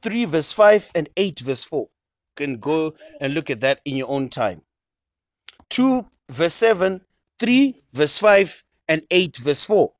3 0.02 0.24
verse 0.24 0.52
5, 0.52 0.90
and 0.94 1.08
8 1.16 1.40
verse 1.40 1.64
4. 1.64 1.80
You 1.80 1.88
can 2.36 2.58
go 2.58 2.92
and 3.20 3.34
look 3.34 3.50
at 3.50 3.60
that 3.60 3.80
in 3.84 3.96
your 3.96 4.08
own 4.08 4.28
time. 4.28 4.60
2 5.70 6.06
verse 6.30 6.54
7, 6.54 7.00
3 7.38 7.76
verse 7.92 8.18
5, 8.18 8.64
and 8.88 9.02
8 9.10 9.36
verse 9.38 9.64
4. 9.64 9.90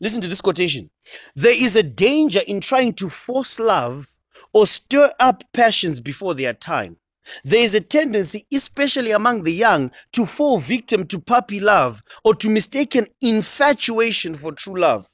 Listen 0.00 0.22
to 0.22 0.28
this 0.28 0.40
quotation. 0.40 0.88
There 1.34 1.54
is 1.54 1.76
a 1.76 1.82
danger 1.82 2.40
in 2.46 2.60
trying 2.60 2.94
to 2.94 3.08
force 3.08 3.58
love 3.58 4.06
or 4.52 4.66
stir 4.66 5.12
up 5.18 5.42
passions 5.52 6.00
before 6.00 6.34
their 6.34 6.54
time. 6.54 6.96
There 7.44 7.62
is 7.62 7.74
a 7.74 7.80
tendency, 7.80 8.44
especially 8.52 9.10
among 9.12 9.42
the 9.42 9.52
young, 9.52 9.92
to 10.12 10.24
fall 10.24 10.58
victim 10.58 11.06
to 11.08 11.20
puppy 11.20 11.60
love 11.60 12.02
or 12.24 12.34
to 12.36 12.48
mistaken 12.48 13.06
infatuation 13.20 14.34
for 14.34 14.52
true 14.52 14.80
love. 14.80 15.06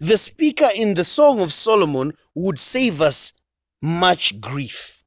The 0.00 0.16
speaker 0.16 0.68
in 0.74 0.94
the 0.94 1.04
Song 1.04 1.40
of 1.40 1.52
Solomon 1.52 2.12
would 2.34 2.58
save 2.58 3.00
us 3.00 3.32
much 3.80 4.40
grief. 4.40 5.04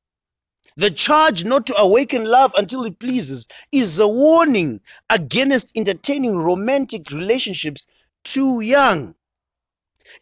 The 0.77 0.91
charge 0.91 1.45
not 1.45 1.65
to 1.67 1.77
awaken 1.77 2.25
love 2.25 2.53
until 2.57 2.83
it 2.83 2.99
pleases 2.99 3.47
is 3.71 3.97
a 3.99 4.07
warning 4.07 4.81
against 5.09 5.77
entertaining 5.77 6.35
romantic 6.37 7.09
relationships 7.11 8.09
too 8.23 8.59
young. 8.59 9.15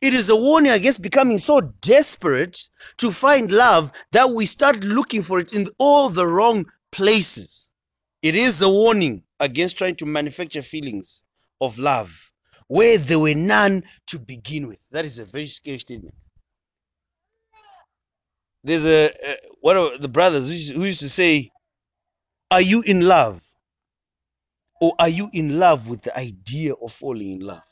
It 0.02 0.14
is 0.14 0.30
a 0.30 0.36
warning 0.36 0.72
against 0.72 1.02
becoming 1.02 1.38
so 1.38 1.62
desperate 1.82 2.60
to 2.98 3.12
find 3.12 3.52
love 3.52 3.92
that 4.12 4.30
we 4.30 4.46
start 4.46 4.84
looking 4.84 5.22
for 5.22 5.40
it 5.40 5.54
in 5.54 5.68
all 5.78 6.10
the 6.10 6.28
wrong 6.28 6.66
places. 6.92 7.72
It 8.22 8.36
is 8.36 8.62
a 8.62 8.70
warning 8.70 9.24
against 9.40 9.78
trying 9.78 9.96
to 9.96 10.06
manufacture 10.06 10.62
feelings 10.62 11.26
of 11.60 11.78
love 11.78 12.32
where 12.68 12.98
there 12.98 13.20
were 13.20 13.36
none 13.36 13.84
to 14.08 14.20
begin 14.20 14.68
with. 14.68 14.88
That 14.92 15.06
is 15.06 15.20
a 15.20 15.26
very 15.26 15.48
scary 15.48 15.80
statement. 15.80 16.16
There's 18.64 18.86
a, 18.86 19.08
a 19.08 19.36
one 19.62 19.76
of 19.76 20.02
the 20.02 20.08
brothers 20.08 20.70
who 20.70 20.86
used 20.86 21.02
to 21.02 21.10
say, 21.10 21.52
Are 22.50 22.62
you 22.62 22.82
in 22.88 23.06
love? 23.06 23.42
Or 24.80 24.94
are 25.00 25.10
you 25.10 25.30
in 25.34 25.60
love 25.60 25.90
with 25.90 26.04
the 26.04 26.18
idea 26.18 26.74
of 26.74 26.92
falling 26.92 27.32
in 27.32 27.40
love? 27.40 27.64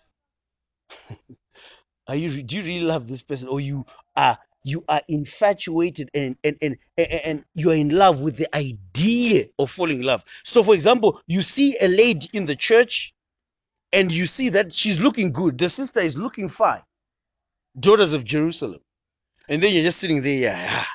are 2.07 2.15
you 2.15 2.43
do 2.43 2.57
you 2.57 2.63
really 2.63 2.85
love 2.85 3.07
this 3.07 3.23
person? 3.23 3.49
Or 3.49 3.59
you 3.59 3.85
are 4.15 4.37
you 4.63 4.83
are 4.89 5.01
infatuated 5.07 6.09
and 6.13 6.37
and 6.43 6.57
and, 6.61 6.77
and, 6.97 7.07
and 7.25 7.45
you 7.55 7.71
are 7.71 7.75
in 7.75 7.89
love 7.89 8.21
with 8.21 8.37
the 8.37 8.47
idea 8.55 9.45
of 9.59 9.69
falling 9.69 9.99
in 9.99 10.05
love. 10.05 10.23
So 10.43 10.63
for 10.63 10.73
example, 10.75 11.19
you 11.27 11.41
see 11.41 11.75
a 11.81 11.87
lady 11.87 12.27
in 12.33 12.45
the 12.45 12.55
church 12.55 13.13
and 13.93 14.11
you 14.13 14.25
see 14.27 14.49
that 14.49 14.71
she's 14.73 15.01
looking 15.01 15.31
good. 15.31 15.57
The 15.57 15.69
sister 15.69 15.99
is 15.99 16.17
looking 16.17 16.49
fine. 16.49 16.81
Daughters 17.79 18.13
of 18.13 18.25
Jerusalem. 18.25 18.81
And 19.49 19.61
then 19.61 19.73
you're 19.73 19.83
just 19.83 19.99
sitting 19.99 20.21
there, 20.21 20.39
yeah. 20.39 20.55
ah, 20.57 20.89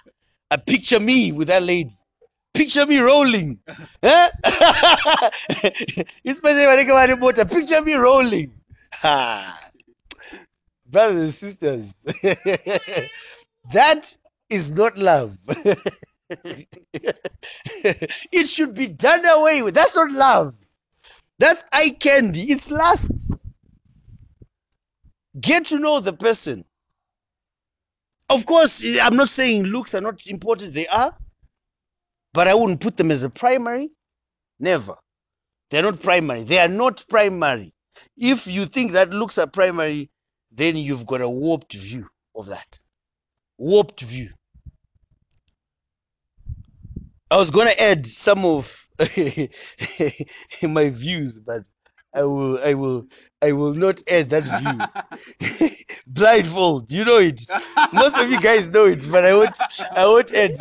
I 0.52 0.56
picture 0.56 1.00
me 1.00 1.32
with 1.32 1.48
that 1.48 1.62
lady. 1.62 1.90
Picture 2.54 2.86
me 2.86 2.98
rolling. 2.98 3.58
Especially 4.02 4.26
when 6.66 6.78
I 6.78 6.84
come 6.86 6.96
out 6.96 7.10
of 7.10 7.20
water. 7.20 7.44
Picture 7.44 7.82
me 7.82 7.94
rolling. 7.94 8.52
Brothers 10.88 11.16
and 11.16 11.30
sisters, 11.30 12.04
that 13.72 14.16
is 14.48 14.74
not 14.74 14.96
love. 14.96 15.36
it 18.32 18.46
should 18.46 18.74
be 18.74 18.86
done 18.88 19.24
away 19.26 19.62
with. 19.62 19.74
That's 19.74 19.96
not 19.96 20.12
love. 20.12 20.54
That's 21.38 21.64
eye 21.72 21.96
candy. 21.98 22.42
It's 22.42 22.70
lust. 22.70 23.54
Get 25.40 25.66
to 25.66 25.78
know 25.78 26.00
the 26.00 26.12
person. 26.12 26.64
Of 28.30 28.46
course, 28.46 28.98
I'm 29.02 29.16
not 29.16 29.28
saying 29.28 29.64
looks 29.64 29.94
are 29.94 30.00
not 30.00 30.26
important. 30.26 30.74
They 30.74 30.86
are. 30.86 31.12
But 32.32 32.48
I 32.48 32.54
wouldn't 32.54 32.80
put 32.80 32.96
them 32.96 33.10
as 33.10 33.22
a 33.22 33.30
primary. 33.30 33.90
Never. 34.58 34.94
They're 35.70 35.82
not 35.82 36.00
primary. 36.00 36.42
They 36.44 36.58
are 36.58 36.68
not 36.68 37.04
primary. 37.08 37.72
If 38.16 38.46
you 38.46 38.66
think 38.66 38.92
that 38.92 39.10
looks 39.10 39.38
are 39.38 39.46
primary, 39.46 40.10
then 40.56 40.76
you've 40.76 41.06
got 41.06 41.20
a 41.20 41.28
warped 41.28 41.74
view 41.74 42.06
of 42.34 42.46
that. 42.46 42.82
Warped 43.58 44.00
view. 44.00 44.28
I 47.30 47.36
was 47.36 47.50
gonna 47.50 47.72
add 47.80 48.06
some 48.06 48.44
of 48.44 48.86
my 50.62 50.88
views, 50.90 51.40
but 51.40 51.62
I 52.14 52.22
will 52.22 52.58
I 52.64 52.74
will 52.74 53.06
I 53.42 53.52
will 53.52 53.74
not 53.74 54.00
add 54.10 54.30
that 54.30 54.44
view. 54.44 55.68
Blindfold, 56.06 56.90
you 56.90 57.04
know 57.04 57.18
it. 57.18 57.40
Most 57.92 58.18
of 58.18 58.30
you 58.30 58.40
guys 58.40 58.72
know 58.72 58.86
it, 58.86 59.06
but 59.10 59.26
I 59.26 59.34
won't 59.34 59.58
I 59.94 60.06
won't 60.06 60.32
add. 60.32 60.56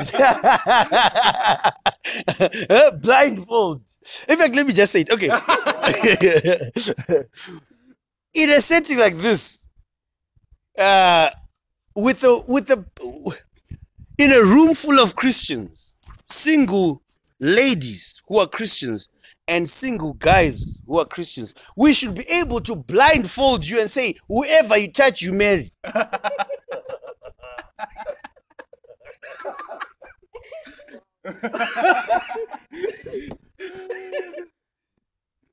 Blindfold. 3.02 3.82
In 4.28 4.38
fact, 4.38 4.56
let 4.56 4.68
me 4.68 4.74
just 4.74 4.92
say 4.92 5.02
it. 5.02 5.12
Okay. 5.12 5.30
In 8.34 8.50
a 8.50 8.60
setting 8.60 8.98
like 8.98 9.16
this, 9.18 9.70
uh, 10.78 11.30
with 11.96 12.20
the 12.22 12.44
with 12.48 12.68
the 12.68 12.84
in 14.18 14.32
a 14.32 14.42
room 14.42 14.74
full 14.74 15.00
of 15.00 15.16
Christians, 15.16 15.98
single 16.24 17.02
ladies 17.40 18.22
who 18.28 18.40
are 18.40 18.48
Christians 18.48 19.10
and 19.48 19.70
single 19.70 20.14
guys 20.14 20.82
who 20.88 21.00
are 21.00 21.06
Christians, 21.06 21.54
we 21.78 21.94
should 21.94 22.16
be 22.16 22.26
able 22.32 22.60
to 22.62 22.76
blindfold 22.76 23.66
you 23.68 23.80
and 23.80 23.90
say, 23.90 24.16
whoever 24.28 24.78
you 24.78 24.92
touch, 24.92 25.22
you 25.22 25.34
marry. 25.34 25.72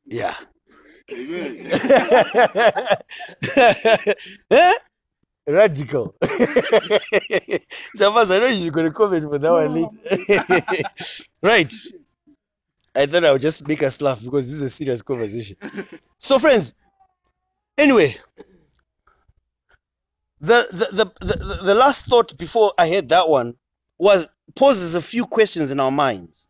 yeah. 0.06 0.34
Eh? 4.50 4.72
Radical. 5.46 6.14
Chamas, 7.98 8.30
I 8.34 8.38
know 8.38 8.46
you're 8.46 8.70
going 8.70 8.86
to 8.86 8.92
comment 8.92 9.24
for 9.24 9.38
that 9.38 9.50
one 9.50 9.74
later. 9.74 10.84
right. 11.42 11.72
I 12.94 13.06
thought 13.06 13.24
I 13.24 13.32
would 13.32 13.40
just 13.42 13.66
make 13.66 13.82
us 13.82 14.00
laugh 14.00 14.22
because 14.22 14.46
this 14.46 14.56
is 14.56 14.62
a 14.62 14.68
serious 14.68 15.02
conversation. 15.02 15.56
So, 16.18 16.38
friends, 16.38 16.74
anyway, 17.76 18.14
the 20.40 20.66
the, 20.70 21.04
the, 21.04 21.26
the, 21.26 21.60
the 21.64 21.74
last 21.74 22.06
thought 22.06 22.36
before 22.38 22.72
I 22.78 22.86
had 22.86 23.08
that 23.08 23.28
one 23.28 23.54
was 23.98 24.28
poses 24.54 24.94
a 24.94 25.00
few 25.00 25.26
questions 25.26 25.70
in 25.70 25.80
our 25.80 25.90
minds. 25.90 26.48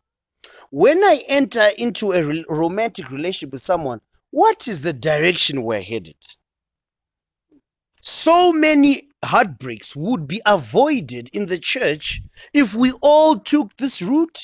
When 0.69 1.03
I 1.03 1.19
enter 1.29 1.65
into 1.77 2.11
a 2.11 2.23
re- 2.23 2.45
romantic 2.49 3.09
relationship 3.09 3.53
with 3.53 3.61
someone, 3.61 4.01
what 4.31 4.67
is 4.67 4.81
the 4.81 4.93
direction 4.93 5.63
we're 5.63 5.81
headed? 5.81 6.17
So 8.05 8.51
many 8.51 8.97
heartbreaks 9.23 9.95
would 9.95 10.27
be 10.27 10.41
avoided 10.45 11.33
in 11.33 11.45
the 11.45 11.57
church 11.57 12.19
if 12.53 12.75
we 12.75 12.91
all 13.01 13.39
took 13.39 13.73
this 13.77 14.01
route. 14.01 14.41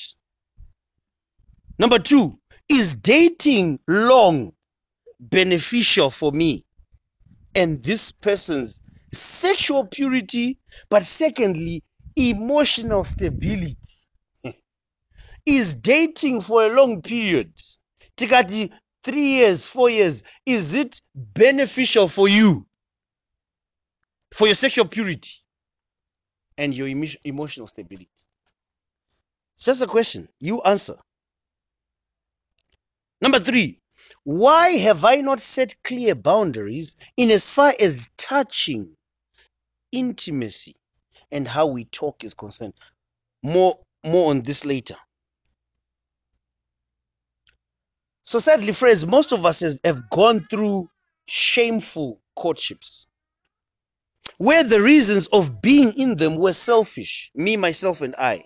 Number 1.77 1.99
two, 1.99 2.39
is 2.69 2.95
dating 2.95 3.79
long 3.85 4.53
beneficial 5.19 6.09
for 6.09 6.31
me 6.31 6.63
and 7.53 7.83
this 7.83 8.13
person's 8.13 8.79
sexual 9.11 9.85
purity, 9.87 10.57
but 10.89 11.03
secondly, 11.03 11.83
emotional 12.15 13.03
stability? 13.03 13.75
is 15.45 15.75
dating 15.75 16.39
for 16.39 16.63
a 16.63 16.73
long 16.73 17.01
period, 17.01 17.51
tikati 18.15 18.71
three 19.03 19.39
years, 19.39 19.69
four 19.69 19.89
years, 19.89 20.23
is 20.45 20.75
it 20.75 21.01
beneficial 21.13 22.07
for 22.07 22.29
you, 22.29 22.65
for 24.31 24.47
your 24.47 24.55
sexual 24.55 24.85
purity 24.85 25.31
and 26.57 26.75
your 26.75 26.87
emo- 26.87 27.07
emotional 27.23 27.67
stability? 27.67 28.09
It's 29.55 29.65
just 29.65 29.81
a 29.81 29.87
question. 29.87 30.27
You 30.39 30.61
answer. 30.61 30.95
Number 33.21 33.39
three, 33.39 33.81
why 34.23 34.69
have 34.77 35.03
I 35.03 35.17
not 35.17 35.41
set 35.41 35.75
clear 35.83 36.15
boundaries 36.15 36.95
in 37.17 37.29
as 37.29 37.49
far 37.49 37.73
as 37.81 38.11
touching, 38.17 38.95
intimacy, 39.91 40.75
and 41.31 41.47
how 41.47 41.67
we 41.67 41.85
talk 41.85 42.23
is 42.23 42.33
concerned? 42.33 42.73
More, 43.43 43.75
more 44.05 44.29
on 44.29 44.41
this 44.41 44.65
later. 44.65 44.95
So 48.23 48.39
sadly, 48.39 48.71
friends, 48.71 49.05
most 49.05 49.33
of 49.33 49.45
us 49.45 49.61
have 49.83 50.09
gone 50.09 50.47
through 50.49 50.87
shameful 51.27 52.21
courtships 52.35 53.08
where 54.39 54.63
the 54.63 54.81
reasons 54.81 55.27
of 55.27 55.61
being 55.61 55.91
in 55.97 56.15
them 56.15 56.37
were 56.37 56.53
selfish, 56.53 57.29
me, 57.35 57.57
myself, 57.57 58.01
and 58.01 58.15
I. 58.17 58.41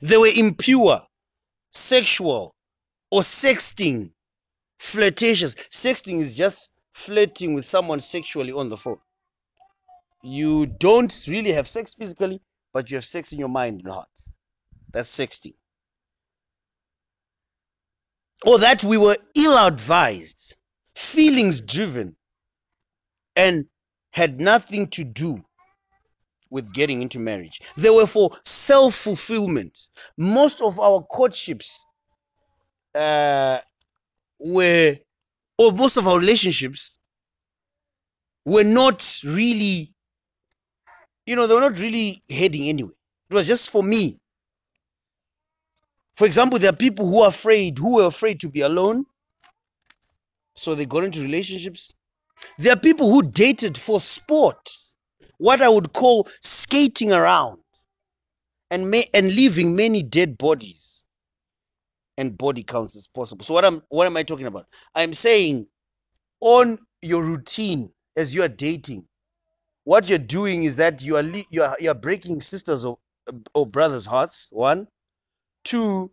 They 0.00 0.16
were 0.16 0.30
impure, 0.34 1.00
sexual, 1.68 2.54
or 3.10 3.22
sexting, 3.22 4.12
flirtatious. 4.78 5.56
Sexting 5.56 6.20
is 6.20 6.36
just 6.36 6.72
flirting 6.92 7.54
with 7.54 7.64
someone 7.64 7.98
sexually 7.98 8.52
on 8.52 8.68
the 8.68 8.76
phone. 8.76 9.00
You 10.22 10.66
don't 10.66 11.12
really 11.28 11.50
have 11.50 11.66
sex 11.66 11.96
physically, 11.96 12.40
but 12.72 12.88
you 12.90 12.98
have 12.98 13.04
sex 13.04 13.32
in 13.32 13.40
your 13.40 13.48
mind 13.48 13.80
and 13.82 13.92
heart. 13.92 14.20
That's 14.92 15.10
sexting. 15.10 15.54
Or 18.46 18.60
that 18.60 18.84
we 18.84 18.96
were 18.96 19.16
ill 19.34 19.58
advised, 19.58 20.54
feelings 20.94 21.60
driven, 21.60 22.14
and 23.34 23.66
had 24.12 24.40
nothing 24.40 24.86
to 24.88 25.04
do 25.04 25.42
with 26.50 26.72
getting 26.74 27.00
into 27.02 27.18
marriage. 27.18 27.60
They 27.76 27.90
were 27.90 28.06
for 28.06 28.30
self 28.44 28.94
fulfillment. 28.94 29.76
Most 30.16 30.60
of 30.60 30.78
our 30.78 31.00
courtships 31.02 31.86
uh, 32.94 33.58
were, 34.38 34.96
or 35.58 35.72
most 35.72 35.96
of 35.96 36.06
our 36.06 36.18
relationships 36.18 36.98
were 38.44 38.64
not 38.64 39.02
really, 39.24 39.94
you 41.26 41.36
know, 41.36 41.46
they 41.46 41.54
were 41.54 41.60
not 41.60 41.78
really 41.78 42.20
heading 42.30 42.68
anywhere. 42.68 42.94
It 43.30 43.34
was 43.34 43.46
just 43.46 43.70
for 43.70 43.82
me. 43.82 44.18
For 46.14 46.26
example, 46.26 46.58
there 46.58 46.70
are 46.70 46.76
people 46.76 47.08
who 47.08 47.22
are 47.22 47.28
afraid, 47.28 47.78
who 47.78 47.94
were 47.94 48.06
afraid 48.06 48.40
to 48.40 48.50
be 48.50 48.60
alone. 48.60 49.06
So 50.54 50.74
they 50.74 50.84
got 50.84 51.04
into 51.04 51.22
relationships. 51.22 51.94
There 52.58 52.72
are 52.72 52.78
people 52.78 53.10
who 53.10 53.22
dated 53.22 53.76
for 53.78 54.00
sport, 54.00 54.70
what 55.38 55.62
I 55.62 55.68
would 55.68 55.92
call 55.92 56.28
skating 56.40 57.12
around 57.12 57.58
and 58.70 58.90
ma- 58.90 59.08
and 59.14 59.26
leaving 59.34 59.76
many 59.76 60.02
dead 60.02 60.38
bodies 60.38 61.04
and 62.18 62.36
body 62.36 62.62
counts 62.62 62.96
as 62.96 63.08
possible. 63.08 63.44
So 63.44 63.54
what 63.54 63.64
am 63.64 63.82
what 63.88 64.06
am 64.06 64.16
I 64.16 64.22
talking 64.22 64.46
about? 64.46 64.66
I'm 64.94 65.12
saying 65.12 65.66
on 66.40 66.78
your 67.02 67.24
routine 67.24 67.90
as 68.16 68.34
you 68.34 68.42
are 68.42 68.48
dating, 68.48 69.06
what 69.84 70.08
you're 70.08 70.18
doing 70.18 70.64
is 70.64 70.76
that 70.76 71.02
you 71.02 71.16
are 71.16 71.22
le- 71.22 71.44
you 71.50 71.62
are 71.62 71.76
you 71.80 71.90
are 71.90 71.94
breaking 71.94 72.40
sisters 72.40 72.84
or 72.84 72.98
or 73.54 73.66
brothers' 73.66 74.06
hearts. 74.06 74.50
One, 74.52 74.88
two. 75.64 76.12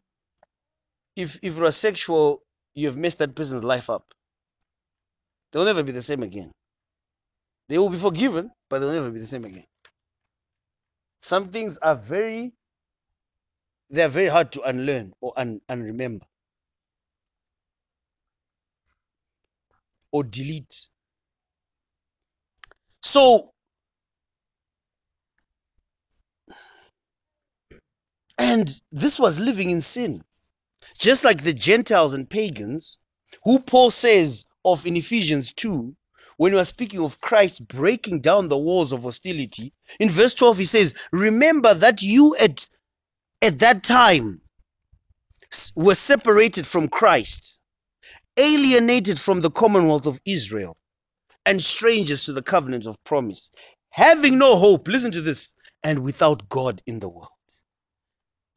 If 1.15 1.39
if 1.43 1.57
you're 1.57 1.71
sexual, 1.71 2.43
you've 2.73 2.97
messed 2.97 3.19
that 3.19 3.35
person's 3.35 3.63
life 3.63 3.89
up. 3.89 4.05
They'll 5.51 5.65
never 5.65 5.83
be 5.83 5.91
the 5.91 6.01
same 6.01 6.23
again. 6.23 6.51
They 7.67 7.77
will 7.77 7.89
be 7.89 7.97
forgiven, 7.97 8.51
but 8.69 8.79
they'll 8.79 8.93
never 8.93 9.12
be 9.12 9.19
the 9.19 9.25
same 9.25 9.45
again. 9.45 9.65
Some 11.19 11.49
things 11.49 11.77
are 11.79 11.95
very 11.95 12.53
they 13.89 14.03
are 14.03 14.09
very 14.09 14.27
hard 14.27 14.51
to 14.51 14.62
unlearn 14.62 15.13
or 15.19 15.33
un- 15.35 15.62
unremember 15.69 16.25
or 20.12 20.23
delete. 20.23 20.89
So, 23.01 23.53
and 28.38 28.69
this 28.91 29.19
was 29.19 29.39
living 29.39 29.69
in 29.69 29.81
sin, 29.81 30.23
just 30.99 31.23
like 31.23 31.43
the 31.43 31.53
Gentiles 31.53 32.13
and 32.13 32.29
pagans, 32.29 32.99
who 33.43 33.59
Paul 33.59 33.91
says 33.91 34.45
of 34.65 34.85
in 34.85 34.95
Ephesians 34.97 35.51
2, 35.53 35.95
when 36.37 36.53
we 36.53 36.59
are 36.59 36.65
speaking 36.65 37.03
of 37.03 37.19
Christ 37.21 37.67
breaking 37.67 38.21
down 38.21 38.47
the 38.47 38.57
walls 38.57 38.91
of 38.91 39.03
hostility. 39.03 39.73
In 39.99 40.09
verse 40.09 40.33
12, 40.33 40.57
he 40.57 40.65
says, 40.65 40.95
Remember 41.11 41.73
that 41.73 42.01
you 42.01 42.35
at, 42.41 42.67
at 43.41 43.59
that 43.59 43.83
time 43.83 44.39
were 45.75 45.95
separated 45.95 46.65
from 46.65 46.87
Christ, 46.87 47.61
alienated 48.37 49.19
from 49.19 49.41
the 49.41 49.51
commonwealth 49.51 50.05
of 50.05 50.21
Israel 50.25 50.75
and 51.45 51.61
strangers 51.61 52.25
to 52.25 52.33
the 52.33 52.41
covenant 52.41 52.85
of 52.85 53.03
promise, 53.03 53.51
having 53.91 54.37
no 54.37 54.55
hope, 54.55 54.87
listen 54.87 55.11
to 55.11 55.21
this, 55.21 55.53
and 55.83 56.03
without 56.03 56.47
God 56.47 56.81
in 56.85 56.99
the 56.99 57.09
world. 57.09 57.29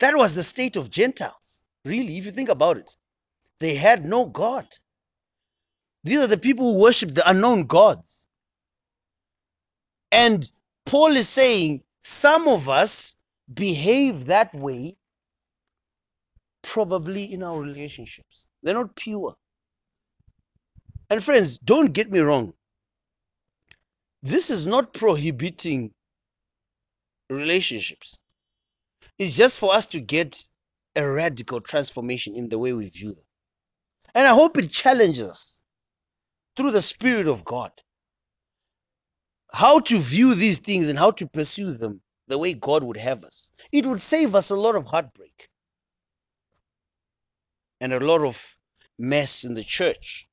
That 0.00 0.16
was 0.16 0.34
the 0.34 0.42
state 0.42 0.76
of 0.76 0.90
Gentiles. 0.90 1.64
Really, 1.84 2.18
if 2.18 2.26
you 2.26 2.32
think 2.32 2.48
about 2.48 2.76
it, 2.76 2.90
they 3.60 3.74
had 3.74 4.04
no 4.04 4.26
God. 4.26 4.66
These 6.04 6.18
are 6.18 6.26
the 6.26 6.38
people 6.38 6.72
who 6.72 6.80
worship 6.80 7.14
the 7.14 7.28
unknown 7.28 7.64
gods. 7.64 8.26
And 10.10 10.50
Paul 10.84 11.12
is 11.12 11.28
saying 11.28 11.82
some 12.00 12.48
of 12.48 12.68
us 12.68 13.16
behave 13.52 14.26
that 14.26 14.52
way 14.54 14.96
probably 16.62 17.24
in 17.32 17.42
our 17.42 17.60
relationships. 17.60 18.48
They're 18.62 18.74
not 18.74 18.96
pure. 18.96 19.34
And 21.10 21.22
friends, 21.22 21.58
don't 21.58 21.92
get 21.92 22.10
me 22.10 22.20
wrong. 22.20 22.54
This 24.22 24.50
is 24.50 24.66
not 24.66 24.92
prohibiting 24.92 25.92
relationships. 27.28 28.22
It's 29.18 29.36
just 29.36 29.60
for 29.60 29.74
us 29.74 29.86
to 29.86 30.00
get 30.00 30.38
a 30.96 31.08
radical 31.08 31.60
transformation 31.60 32.34
in 32.34 32.48
the 32.48 32.58
way 32.58 32.72
we 32.72 32.88
view 32.88 33.12
them. 33.12 33.24
And 34.14 34.26
I 34.26 34.34
hope 34.34 34.58
it 34.58 34.70
challenges 34.70 35.28
us 35.28 35.61
through 36.56 36.70
the 36.70 36.82
Spirit 36.82 37.26
of 37.26 37.44
God 37.44 37.70
how 39.52 39.78
to 39.80 39.98
view 39.98 40.34
these 40.34 40.58
things 40.58 40.88
and 40.88 40.98
how 40.98 41.10
to 41.10 41.26
pursue 41.26 41.72
them 41.72 42.00
the 42.28 42.38
way 42.38 42.54
God 42.54 42.82
would 42.82 42.96
have 42.96 43.22
us. 43.22 43.52
It 43.72 43.84
would 43.84 44.00
save 44.00 44.34
us 44.34 44.50
a 44.50 44.56
lot 44.56 44.74
of 44.74 44.86
heartbreak 44.86 45.42
and 47.80 47.92
a 47.92 48.00
lot 48.00 48.22
of 48.22 48.56
mess 48.98 49.44
in 49.44 49.54
the 49.54 49.64
church. 49.64 50.26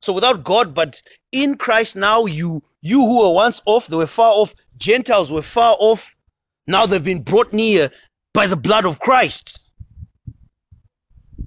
So 0.00 0.12
without 0.12 0.44
God, 0.44 0.74
but 0.74 1.02
in 1.32 1.56
Christ 1.56 1.96
now, 1.96 2.24
you 2.24 2.62
you 2.80 3.00
who 3.00 3.22
were 3.22 3.34
once 3.34 3.60
off, 3.66 3.86
they 3.86 3.96
were 3.96 4.06
far 4.06 4.32
off. 4.32 4.54
Gentiles 4.76 5.30
were 5.30 5.42
far 5.42 5.76
off. 5.78 6.16
Now 6.66 6.86
they've 6.86 7.04
been 7.04 7.22
brought 7.22 7.52
near 7.52 7.90
by 8.32 8.46
the 8.46 8.56
blood 8.56 8.86
of 8.86 9.00
Christ. 9.00 9.72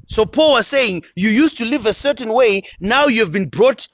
So 0.05 0.25
Paul 0.25 0.53
was 0.53 0.67
saying, 0.67 1.03
you 1.15 1.29
used 1.29 1.57
to 1.57 1.65
live 1.65 1.85
a 1.85 1.93
certain 1.93 2.33
way, 2.33 2.61
now 2.79 3.07
you 3.07 3.21
have 3.21 3.31
been 3.31 3.47
brought 3.47 3.87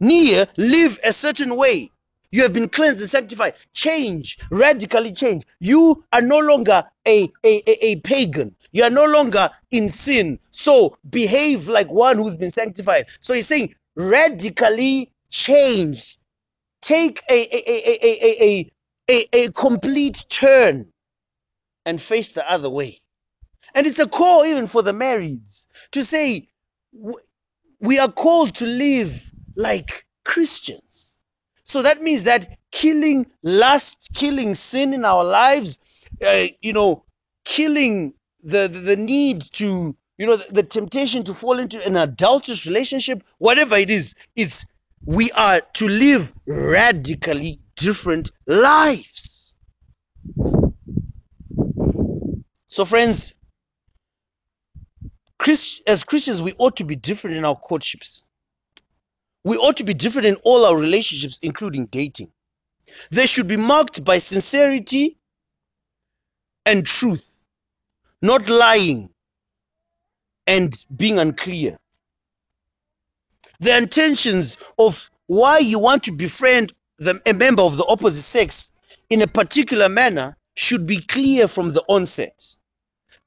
near, 0.00 0.46
live 0.56 0.98
a 1.04 1.12
certain 1.12 1.56
way. 1.56 1.88
You 2.30 2.42
have 2.42 2.52
been 2.52 2.68
cleansed 2.68 3.00
and 3.00 3.08
sanctified. 3.08 3.54
Change, 3.72 4.38
radically 4.50 5.12
change. 5.12 5.44
You 5.60 6.02
are 6.12 6.20
no 6.20 6.40
longer 6.40 6.82
a, 7.06 7.28
a, 7.44 7.62
a, 7.68 7.86
a 7.86 7.96
pagan. 8.00 8.56
You 8.72 8.82
are 8.82 8.90
no 8.90 9.04
longer 9.04 9.48
in 9.70 9.88
sin. 9.88 10.40
So 10.50 10.96
behave 11.08 11.68
like 11.68 11.92
one 11.92 12.16
who's 12.16 12.34
been 12.34 12.50
sanctified. 12.50 13.06
So 13.20 13.34
he's 13.34 13.46
saying 13.46 13.74
radically 13.94 15.12
change. 15.30 16.18
Take 16.82 17.20
a, 17.30 17.34
a, 17.34 17.62
a, 17.68 17.98
a, 18.02 18.18
a, 18.24 18.44
a, 18.44 18.72
a, 19.10 19.44
a 19.44 19.52
complete 19.52 20.26
turn 20.28 20.92
and 21.86 22.00
face 22.00 22.32
the 22.32 22.50
other 22.50 22.68
way. 22.68 22.96
And 23.76 23.86
it's 23.86 24.00
a 24.00 24.08
call 24.08 24.44
even 24.44 24.66
for 24.66 24.82
the 24.82 24.92
marrieds 24.92 25.66
to 25.92 26.04
say, 26.04 26.48
we 27.80 27.98
are 27.98 28.10
called 28.10 28.54
to 28.56 28.66
live 28.66 29.33
like 29.56 30.04
Christians. 30.24 31.18
So 31.64 31.82
that 31.82 32.02
means 32.02 32.24
that 32.24 32.46
killing 32.72 33.26
lust, 33.42 34.10
killing 34.14 34.54
sin 34.54 34.92
in 34.92 35.04
our 35.04 35.24
lives, 35.24 36.08
uh, 36.26 36.44
you 36.60 36.72
know, 36.72 37.04
killing 37.44 38.14
the, 38.42 38.68
the, 38.68 38.80
the 38.80 38.96
need 38.96 39.42
to, 39.52 39.94
you 40.18 40.26
know, 40.26 40.36
the, 40.36 40.52
the 40.52 40.62
temptation 40.62 41.24
to 41.24 41.32
fall 41.32 41.58
into 41.58 41.80
an 41.86 41.96
adulterous 41.96 42.66
relationship, 42.66 43.22
whatever 43.38 43.76
it 43.76 43.90
is, 43.90 44.14
it's 44.36 44.66
we 45.06 45.30
are 45.32 45.60
to 45.74 45.88
live 45.88 46.32
radically 46.46 47.58
different 47.76 48.30
lives. 48.46 49.56
So, 52.66 52.84
friends, 52.84 53.34
Christ, 55.38 55.82
as 55.86 56.04
Christians, 56.04 56.42
we 56.42 56.52
ought 56.58 56.76
to 56.76 56.84
be 56.84 56.96
different 56.96 57.36
in 57.36 57.44
our 57.44 57.54
courtships. 57.56 58.23
We 59.44 59.56
ought 59.56 59.76
to 59.76 59.84
be 59.84 59.94
different 59.94 60.26
in 60.26 60.36
all 60.42 60.64
our 60.64 60.76
relationships, 60.76 61.38
including 61.42 61.86
dating. 61.86 62.32
They 63.10 63.26
should 63.26 63.46
be 63.46 63.56
marked 63.56 64.04
by 64.04 64.18
sincerity 64.18 65.18
and 66.66 66.86
truth, 66.86 67.46
not 68.22 68.48
lying 68.48 69.10
and 70.46 70.72
being 70.96 71.18
unclear. 71.18 71.76
The 73.60 73.76
intentions 73.76 74.58
of 74.78 75.10
why 75.26 75.58
you 75.58 75.78
want 75.78 76.02
to 76.04 76.12
befriend 76.12 76.72
the, 76.98 77.20
a 77.26 77.34
member 77.34 77.62
of 77.62 77.76
the 77.76 77.84
opposite 77.86 78.22
sex 78.22 78.72
in 79.10 79.22
a 79.22 79.26
particular 79.26 79.88
manner 79.88 80.36
should 80.56 80.86
be 80.86 80.98
clear 80.98 81.48
from 81.48 81.72
the 81.72 81.82
onset. 81.88 82.56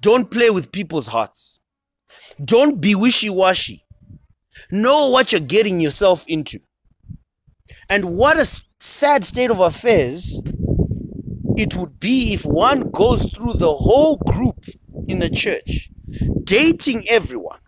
Don't 0.01 0.29
play 0.29 0.49
with 0.49 0.71
people's 0.71 1.07
hearts. 1.07 1.59
Don't 2.43 2.79
be 2.79 2.95
wishy 2.95 3.29
washy. 3.29 3.81
Know 4.71 5.09
what 5.09 5.31
you're 5.31 5.41
getting 5.41 5.79
yourself 5.79 6.25
into. 6.27 6.59
And 7.89 8.17
what 8.17 8.37
a 8.37 8.45
sad 8.79 9.23
state 9.23 9.51
of 9.51 9.59
affairs 9.59 10.41
it 11.57 11.75
would 11.75 11.99
be 11.99 12.33
if 12.33 12.45
one 12.45 12.91
goes 12.91 13.25
through 13.33 13.53
the 13.53 13.73
whole 13.73 14.17
group 14.17 14.63
in 15.07 15.19
the 15.19 15.29
church, 15.29 15.89
dating 16.43 17.03
everyone, 17.09 17.59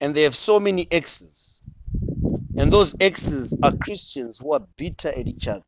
and 0.00 0.14
they 0.14 0.22
have 0.22 0.34
so 0.34 0.60
many 0.60 0.86
exes. 0.90 1.62
And 2.56 2.72
those 2.72 2.94
exes 3.00 3.56
are 3.62 3.74
Christians 3.76 4.38
who 4.38 4.52
are 4.52 4.66
bitter 4.76 5.08
at 5.08 5.26
each 5.26 5.48
other. 5.48 5.64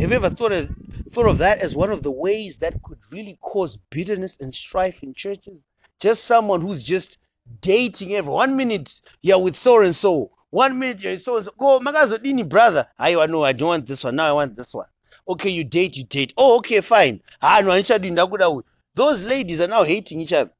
Have 0.00 0.10
you 0.10 0.16
ever 0.16 0.30
thought 0.30 0.52
of, 0.52 0.70
thought 1.10 1.28
of 1.28 1.38
that 1.38 1.62
as 1.62 1.76
one 1.76 1.90
of 1.90 2.02
the 2.02 2.10
ways 2.10 2.56
that 2.58 2.82
could 2.82 2.98
really 3.12 3.36
cause 3.42 3.76
bitterness 3.90 4.40
and 4.40 4.54
strife 4.54 5.02
in 5.02 5.12
churches? 5.12 5.64
Just 6.00 6.24
someone 6.24 6.60
who's 6.60 6.82
just 6.82 7.18
dating 7.60 8.14
everyone. 8.14 8.50
One 8.50 8.56
minute 8.56 9.00
you're 9.22 9.38
with 9.38 9.56
so 9.56 9.82
and 9.82 9.94
so. 9.94 10.30
One 10.50 10.78
minute 10.78 11.02
you're 11.02 11.16
so 11.18 11.36
and 11.36 11.44
so. 11.44 11.52
Go, 11.58 11.80
magazodini, 11.80 12.48
brother. 12.48 12.86
I 12.98 13.14
know 13.26 13.44
I 13.44 13.52
don't 13.52 13.68
want 13.68 13.86
this 13.86 14.04
one. 14.04 14.16
Now 14.16 14.26
I 14.26 14.32
want 14.32 14.56
this 14.56 14.74
one. 14.74 14.86
Okay, 15.28 15.50
you 15.50 15.64
date, 15.64 15.96
you 15.96 16.04
date. 16.04 16.32
Oh, 16.36 16.58
okay, 16.58 16.80
fine. 16.80 17.20
Ah, 17.42 17.60
no, 17.62 17.70
ndakuda. 17.70 18.62
Those 18.94 19.24
ladies 19.24 19.60
are 19.60 19.68
now 19.68 19.84
hating 19.84 20.20
each 20.20 20.32
other. 20.32 20.50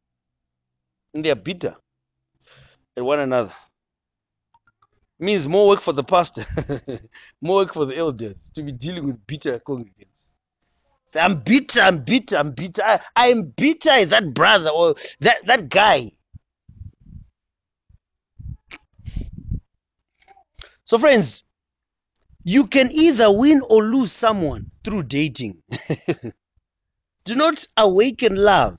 And 1.14 1.24
they 1.24 1.30
are 1.30 1.36
bitter 1.36 1.74
at 2.96 3.04
one 3.04 3.18
another. 3.18 3.52
Means 5.18 5.46
more 5.46 5.68
work 5.68 5.80
for 5.80 5.92
the 5.92 6.04
pastor, 6.04 6.42
more 7.42 7.56
work 7.56 7.74
for 7.74 7.84
the 7.84 7.96
elders 7.96 8.50
to 8.54 8.62
be 8.62 8.72
dealing 8.72 9.04
with 9.04 9.26
bitter 9.26 9.58
congregants. 9.58 10.36
I'm 11.18 11.40
bitter, 11.40 11.80
I'm 11.80 12.04
bitter, 12.04 12.36
I'm 12.36 12.52
bitter. 12.52 12.82
I, 12.84 13.00
I'm 13.16 13.52
bitter 13.56 13.90
at 13.90 14.10
that 14.10 14.32
brother 14.34 14.70
or 14.70 14.94
that, 15.20 15.44
that 15.46 15.68
guy. 15.68 16.02
So, 20.84 20.98
friends, 20.98 21.44
you 22.44 22.66
can 22.66 22.88
either 22.92 23.26
win 23.30 23.62
or 23.70 23.82
lose 23.82 24.12
someone 24.12 24.70
through 24.82 25.04
dating. 25.04 25.62
Do 27.24 27.34
not 27.34 27.66
awaken 27.76 28.36
love 28.36 28.78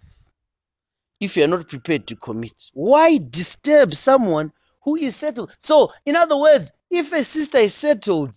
if 1.19 1.37
you 1.37 1.43
are 1.43 1.47
not 1.47 1.69
prepared 1.69 2.07
to 2.07 2.15
commit. 2.15 2.69
Why 2.73 3.19
disturb 3.29 3.93
someone 3.93 4.51
who 4.83 4.95
is 4.95 5.15
settled? 5.15 5.55
So, 5.59 5.91
in 6.05 6.15
other 6.15 6.37
words, 6.37 6.71
if 6.89 7.13
a 7.13 7.23
sister 7.23 7.59
is 7.59 7.73
settled 7.73 8.35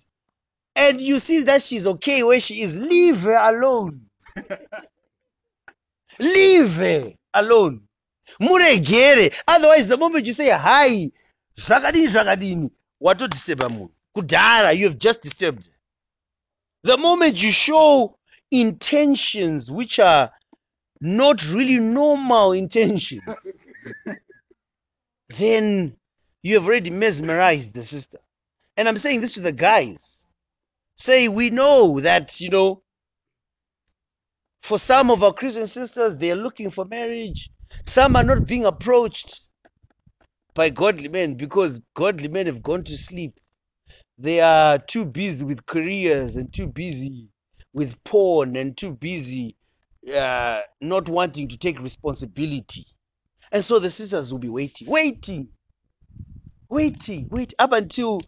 and 0.76 1.00
you 1.00 1.18
see 1.18 1.42
that 1.42 1.62
she's 1.62 1.86
okay 1.86 2.22
where 2.22 2.40
she 2.40 2.62
is, 2.62 2.78
leave 2.80 3.22
her 3.22 3.36
alone. 3.36 4.00
leave 6.18 6.76
her 6.76 7.12
alone. 7.34 7.80
muregere. 8.40 9.42
Otherwise 9.46 9.88
the 9.88 9.96
moment 9.96 10.26
you 10.26 10.32
say 10.32 10.50
hi 10.50 11.10
zvakadini 11.56 12.08
zvakadini 12.08 12.70
watodisturba 13.00 13.68
munhu 13.68 13.90
kudhara 14.14 14.72
you 14.72 14.88
have 14.88 14.98
just 14.98 15.22
disturbed 15.22 15.68
the 16.82 16.96
moment 16.96 17.42
you 17.42 17.50
show 17.50 18.16
intentions 18.50 19.70
which 19.70 19.98
are 19.98 20.30
not 21.00 21.42
really 21.52 21.78
normal 21.78 22.52
intentions 22.52 23.22
then 25.38 25.96
you 26.42 26.54
have 26.54 26.66
already 26.66 26.90
mesmerized 26.90 27.74
the 27.74 27.82
sister. 27.82 28.18
And 28.76 28.88
i'm 28.88 28.98
saying 28.98 29.20
this 29.20 29.34
to 29.34 29.40
the 29.40 29.52
guys 29.52 30.30
say 30.94 31.28
we 31.28 31.50
know 31.50 32.00
that 32.00 32.40
you 32.40 32.50
know 32.50 32.82
for 34.58 34.78
some 34.78 35.10
of 35.10 35.22
our 35.22 35.32
christian 35.32 35.66
sisters 35.66 36.16
they 36.18 36.30
are 36.30 36.36
looking 36.36 36.70
for 36.70 36.84
marriage. 36.86 37.50
Some 37.82 38.16
are 38.16 38.24
not 38.24 38.46
being 38.46 38.64
approached 38.66 39.50
by 40.54 40.70
godly 40.70 41.08
men 41.08 41.34
because 41.34 41.80
godly 41.94 42.28
men 42.28 42.46
have 42.46 42.62
gone 42.62 42.84
to 42.84 42.96
sleep. 42.96 43.38
They 44.16 44.40
are 44.40 44.78
too 44.78 45.06
busy 45.06 45.44
with 45.44 45.66
careers 45.66 46.36
and 46.36 46.52
too 46.52 46.68
busy 46.68 47.30
with 47.72 48.02
porn 48.04 48.56
and 48.56 48.76
too 48.76 48.94
busy 48.94 49.56
uh, 50.14 50.60
not 50.80 51.08
wanting 51.08 51.48
to 51.48 51.58
take 51.58 51.80
responsibility. 51.80 52.84
And 53.50 53.64
so 53.64 53.78
the 53.78 53.90
sisters 53.90 54.32
will 54.32 54.38
be 54.40 54.48
waiting 54.48 54.88
waiting 54.88 55.48
waiting 56.68 57.28
wait 57.30 57.54
up 57.58 57.72
until 57.72 58.20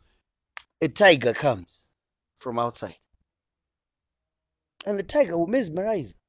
a 0.83 0.89
tiger 0.89 1.33
comes 1.33 1.96
from 2.37 2.59
outside. 2.59 2.95
And 4.87 4.99
the 4.99 5.03
tiger 5.03 5.37
will 5.37 5.47
mesmerize. 5.47 6.21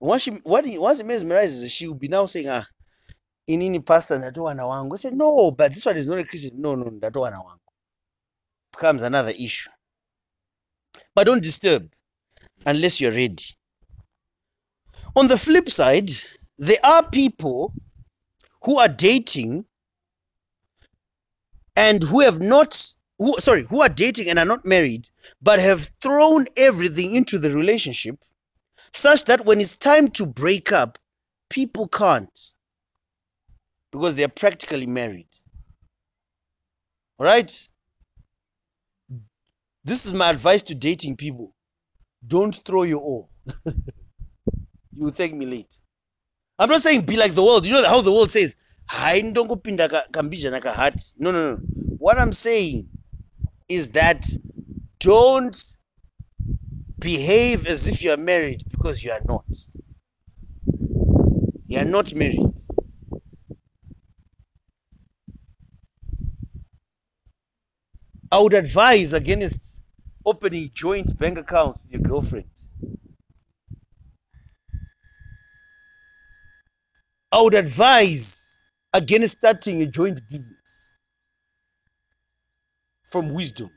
Once 0.00 0.22
she 0.22 0.30
what 0.44 0.64
he, 0.64 0.78
once 0.78 1.00
it 1.00 1.06
mesmerizes 1.06 1.70
she 1.70 1.86
will 1.86 1.94
be 1.94 2.08
now 2.08 2.26
saying 2.26 2.48
ah 2.48 2.64
inini 3.48 3.84
pastor 3.84 4.18
ndatowana 4.18 4.66
wangu. 4.66 4.94
I 4.94 4.98
said 4.98 5.14
no 5.14 5.50
but 5.50 5.72
this 5.72 5.86
one 5.86 5.96
is 5.96 6.08
not 6.08 6.18
a 6.18 6.24
christian. 6.24 6.60
No 6.60 6.74
no 6.74 6.84
that 6.84 7.12
ndatowana 7.12 7.38
wangu. 7.38 7.60
Becomes 8.72 9.02
another 9.02 9.30
issue. 9.30 9.70
But 11.14 11.26
don't 11.26 11.42
disturb 11.42 11.92
unless 12.66 13.00
you're 13.00 13.12
ready. 13.12 13.44
On 15.16 15.28
the 15.28 15.36
flip 15.36 15.68
side 15.68 16.10
there 16.58 16.84
are 16.84 17.08
people 17.08 17.72
who 18.62 18.78
are 18.78 18.88
dating 18.88 19.64
and 21.76 22.02
who 22.02 22.20
have 22.20 22.40
not 22.40 22.94
who 23.18 23.32
sorry 23.38 23.64
who 23.64 23.80
are 23.80 23.88
dating 23.88 24.28
and 24.28 24.38
are 24.38 24.44
not 24.44 24.64
married 24.64 25.08
but 25.40 25.60
have 25.60 25.88
thrown 26.02 26.46
everything 26.56 27.14
into 27.14 27.38
the 27.38 27.50
relationship 27.50 28.16
such 28.92 29.24
that 29.24 29.44
when 29.44 29.60
it's 29.60 29.76
time 29.76 30.08
to 30.08 30.26
break 30.26 30.72
up 30.72 30.98
people 31.50 31.86
can't 31.88 32.54
because 33.94 34.16
they're 34.16 34.28
practically 34.28 34.86
married. 34.86 35.28
All 37.18 37.26
right? 37.26 37.50
This 39.84 40.04
is 40.04 40.12
my 40.12 40.30
advice 40.30 40.62
to 40.62 40.74
dating 40.74 41.16
people. 41.16 41.54
Don't 42.26 42.54
throw 42.54 42.82
your 42.82 43.00
all. 43.00 43.30
You 44.96 45.02
will 45.02 45.10
thank 45.10 45.34
me 45.34 45.44
late. 45.44 45.76
I'm 46.56 46.68
not 46.70 46.80
saying 46.80 47.00
be 47.00 47.16
like 47.16 47.34
the 47.34 47.42
world. 47.42 47.66
You 47.66 47.72
know 47.72 47.84
how 47.84 48.00
the 48.00 48.12
world 48.12 48.30
says 48.30 48.56
no 51.18 51.32
no 51.32 51.32
no. 51.32 51.56
What 51.98 52.16
i'm 52.16 52.32
saying 52.32 52.84
is 53.68 53.92
that 53.92 54.26
don't 55.00 55.56
behave 56.98 57.66
as 57.66 57.88
if 57.88 58.02
you 58.02 58.10
are 58.10 58.16
married 58.16 58.62
because 58.70 59.04
you 59.04 59.10
are 59.10 59.20
not. 59.26 59.44
You 61.66 61.78
are 61.78 61.84
not 61.84 62.14
married. 62.14 62.38
I 68.30 68.40
would 68.40 68.54
advise 68.54 69.12
against 69.12 69.84
opening 70.26 70.70
joint 70.74 71.18
bank 71.18 71.38
accounts 71.38 71.84
with 71.84 72.00
your 72.00 72.10
girlfriend. 72.10 72.46
I 77.30 77.42
would 77.42 77.54
advise 77.54 78.62
against 78.92 79.38
starting 79.38 79.82
a 79.82 79.86
joint 79.86 80.20
business 80.30 80.83
from 83.04 83.32
wisdom 83.34 83.68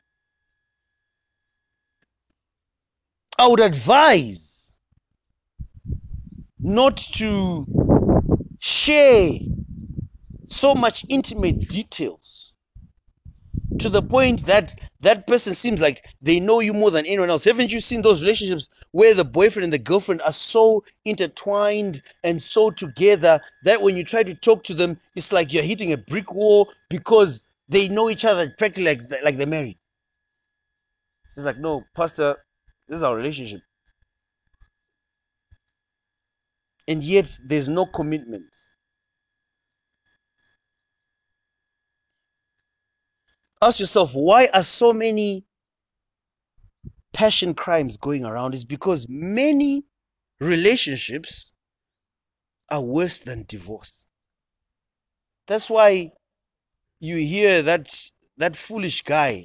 I 3.38 3.46
would 3.46 3.60
advise 3.60 4.76
not 6.58 6.96
to 6.96 7.64
share 8.60 9.30
so 10.44 10.74
much 10.74 11.04
intimate 11.08 11.68
details 11.68 12.54
to 13.78 13.88
the 13.88 14.02
point 14.02 14.44
that 14.46 14.74
that 15.00 15.26
person 15.26 15.54
seems 15.54 15.80
like 15.80 16.04
they 16.20 16.40
know 16.40 16.58
you 16.60 16.72
more 16.72 16.90
than 16.90 17.06
anyone 17.06 17.30
else. 17.30 17.44
Haven't 17.44 17.72
you 17.72 17.80
seen 17.80 18.02
those 18.02 18.22
relationships 18.22 18.84
where 18.90 19.14
the 19.14 19.24
boyfriend 19.24 19.64
and 19.64 19.72
the 19.72 19.78
girlfriend 19.78 20.20
are 20.22 20.32
so 20.32 20.82
intertwined 21.04 22.00
and 22.24 22.42
so 22.42 22.70
together 22.70 23.40
that 23.64 23.80
when 23.80 23.96
you 23.96 24.02
try 24.04 24.24
to 24.24 24.34
talk 24.34 24.64
to 24.64 24.74
them, 24.74 24.96
it's 25.14 25.32
like 25.32 25.52
you're 25.52 25.62
hitting 25.62 25.92
a 25.92 25.98
brick 25.98 26.32
wall 26.34 26.68
because 26.90 27.52
they 27.68 27.88
know 27.88 28.08
each 28.10 28.24
other 28.24 28.46
practically 28.58 28.84
like 28.84 29.00
like 29.22 29.36
they're 29.36 29.46
married. 29.46 29.78
It's 31.36 31.46
like, 31.46 31.58
no, 31.58 31.84
Pastor, 31.94 32.34
this 32.88 32.98
is 32.98 33.02
our 33.02 33.14
relationship. 33.14 33.60
And 36.88 37.04
yet 37.04 37.30
there's 37.48 37.68
no 37.68 37.86
commitment. 37.86 38.50
Ask 43.60 43.80
yourself, 43.80 44.12
why 44.14 44.48
are 44.54 44.62
so 44.62 44.92
many 44.92 45.46
passion 47.12 47.54
crimes 47.54 47.96
going 47.96 48.24
around? 48.24 48.54
Is 48.54 48.64
because 48.64 49.06
many 49.08 49.84
relationships 50.40 51.52
are 52.70 52.82
worse 52.82 53.18
than 53.20 53.44
divorce. 53.46 54.08
That's 55.46 55.68
why 55.70 56.12
you 57.00 57.16
hear 57.16 57.62
that 57.62 57.88
that 58.36 58.56
foolish 58.56 59.02
guy, 59.02 59.44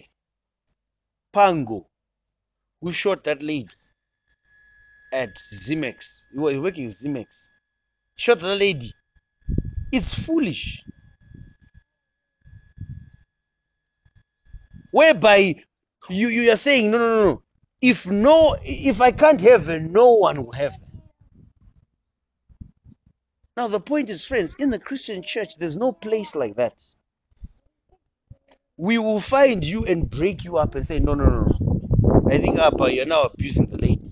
Pango, 1.32 1.88
who 2.82 2.92
shot 2.92 3.24
that 3.24 3.42
lady 3.42 3.70
at 5.12 5.36
Zimex. 5.36 6.26
He 6.34 6.40
was 6.40 6.60
working 6.60 6.88
Zimex. 6.88 7.50
Shot 8.18 8.40
the 8.40 8.56
lady. 8.56 8.90
It's 9.92 10.26
foolish. 10.26 10.82
Whereby 14.92 15.56
you, 16.10 16.28
you 16.28 16.52
are 16.52 16.56
saying, 16.56 16.92
no, 16.92 16.98
no, 16.98 17.24
no. 17.24 17.44
If 17.82 18.10
no, 18.10 18.56
if 18.64 19.02
I 19.02 19.12
can't 19.12 19.42
have 19.42 19.66
her, 19.66 19.80
no 19.80 20.14
one 20.16 20.44
will 20.44 20.52
have 20.54 20.72
her. 20.72 21.00
Now 23.58 23.68
the 23.68 23.80
point 23.80 24.10
is, 24.10 24.26
friends, 24.26 24.56
in 24.58 24.70
the 24.70 24.80
Christian 24.80 25.22
church, 25.22 25.58
there's 25.58 25.76
no 25.76 25.92
place 25.92 26.36
like 26.36 26.56
that. 26.56 26.82
We 28.78 28.98
will 28.98 29.20
find 29.20 29.64
you 29.64 29.86
and 29.86 30.10
break 30.10 30.44
you 30.44 30.58
up 30.58 30.76
and 30.76 30.86
say, 30.86 31.00
no, 31.00 31.14
no, 31.14 31.26
no. 31.26 32.28
I 32.30 32.38
think 32.38 32.58
Abba, 32.60 32.92
you're 32.94 33.06
now 33.06 33.24
abusing 33.24 33.68
the 33.68 33.78
lady. 33.78 34.10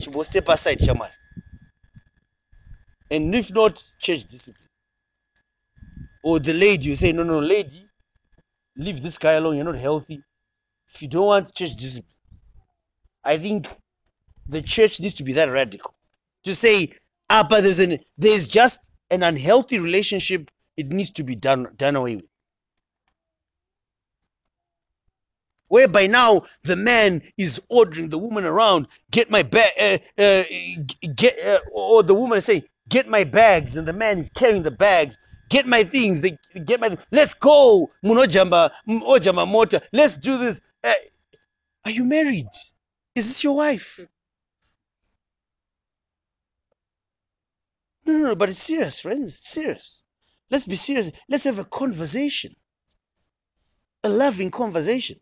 She 0.00 0.10
will 0.10 0.24
step 0.24 0.48
aside, 0.48 0.80
Shaman. 0.80 1.08
And 3.10 3.34
if 3.34 3.52
not, 3.54 3.76
church 4.00 4.24
discipline. 4.24 4.68
Or 6.22 6.38
the 6.38 6.52
lady, 6.52 6.88
you 6.88 6.94
say, 6.96 7.12
no, 7.12 7.22
no, 7.22 7.38
lady, 7.38 7.80
leave 8.76 9.02
this 9.02 9.18
guy 9.18 9.32
alone, 9.32 9.56
you're 9.56 9.64
not 9.64 9.76
healthy. 9.76 10.22
If 10.88 11.02
you 11.02 11.08
don't 11.08 11.26
want 11.26 11.54
church 11.54 11.76
discipline, 11.76 12.10
I 13.24 13.38
think 13.38 13.68
the 14.48 14.62
church 14.62 15.00
needs 15.00 15.14
to 15.14 15.24
be 15.24 15.32
that 15.34 15.48
radical. 15.50 15.94
To 16.44 16.54
say, 16.54 16.92
ah, 17.30 17.46
but 17.48 17.62
there's 17.62 17.80
an 17.80 17.96
there's 18.18 18.46
just 18.46 18.92
an 19.10 19.22
unhealthy 19.22 19.78
relationship, 19.78 20.50
it 20.76 20.86
needs 20.88 21.10
to 21.12 21.24
be 21.24 21.34
done 21.34 21.68
done 21.76 21.96
away 21.96 22.16
with. 22.16 22.28
Whereby 25.68 26.06
now 26.06 26.42
the 26.64 26.76
man 26.76 27.22
is 27.38 27.60
ordering 27.70 28.10
the 28.10 28.18
woman 28.18 28.44
around, 28.44 28.86
get 29.10 29.30
my 29.30 29.42
bag, 29.42 29.70
uh, 29.80 29.98
uh, 30.18 30.42
get, 31.14 31.34
uh, 31.44 31.58
or 31.74 32.02
the 32.02 32.14
woman 32.14 32.38
is 32.38 32.44
saying, 32.44 32.62
get 32.90 33.08
my 33.08 33.24
bags, 33.24 33.76
and 33.76 33.88
the 33.88 33.92
man 33.92 34.18
is 34.18 34.28
carrying 34.30 34.62
the 34.62 34.70
bags, 34.70 35.18
get 35.48 35.66
my 35.66 35.82
things, 35.82 36.20
they 36.20 36.36
get 36.64 36.80
my, 36.80 36.94
let's 37.12 37.34
go, 37.34 37.88
munojamba, 38.04 38.70
ojama 38.88 39.50
mota, 39.50 39.80
let's 39.92 40.18
do 40.18 40.36
this. 40.38 40.60
Uh, 40.82 40.92
are 41.86 41.90
you 41.90 42.04
married? 42.04 42.46
Is 43.14 43.26
this 43.26 43.44
your 43.44 43.56
wife? 43.56 44.00
No, 48.06 48.12
no, 48.12 48.18
no, 48.28 48.34
but 48.36 48.50
it's 48.50 48.58
serious, 48.58 49.00
friends. 49.00 49.30
It's 49.30 49.48
serious. 49.48 50.04
Let's 50.50 50.66
be 50.66 50.74
serious. 50.74 51.10
Let's 51.28 51.44
have 51.44 51.58
a 51.58 51.64
conversation, 51.64 52.50
a 54.02 54.08
loving 54.10 54.50
conversation. 54.50 55.16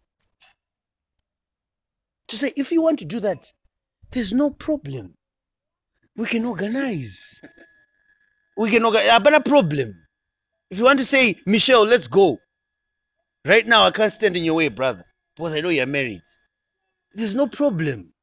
To 2.32 2.38
say, 2.38 2.50
if 2.56 2.72
you 2.72 2.80
want 2.80 2.98
to 3.00 3.04
do 3.04 3.20
that, 3.20 3.52
there's 4.10 4.32
no 4.32 4.48
problem. 4.48 5.12
We 6.16 6.24
can 6.24 6.46
organize. 6.46 7.42
We 8.56 8.70
can 8.70 8.86
organize. 8.86 9.20
But 9.22 9.34
a 9.34 9.40
problem. 9.42 9.92
If 10.70 10.78
you 10.78 10.84
want 10.84 10.98
to 11.00 11.04
say, 11.04 11.34
Michelle, 11.44 11.84
let's 11.84 12.08
go. 12.08 12.38
Right 13.46 13.66
now, 13.66 13.84
I 13.84 13.90
can't 13.90 14.10
stand 14.10 14.34
in 14.38 14.44
your 14.44 14.54
way, 14.54 14.68
brother, 14.68 15.04
because 15.36 15.52
I 15.52 15.60
know 15.60 15.68
you're 15.68 15.84
married. 15.84 16.22
There's 17.12 17.34
no 17.34 17.48
problem. 17.48 18.14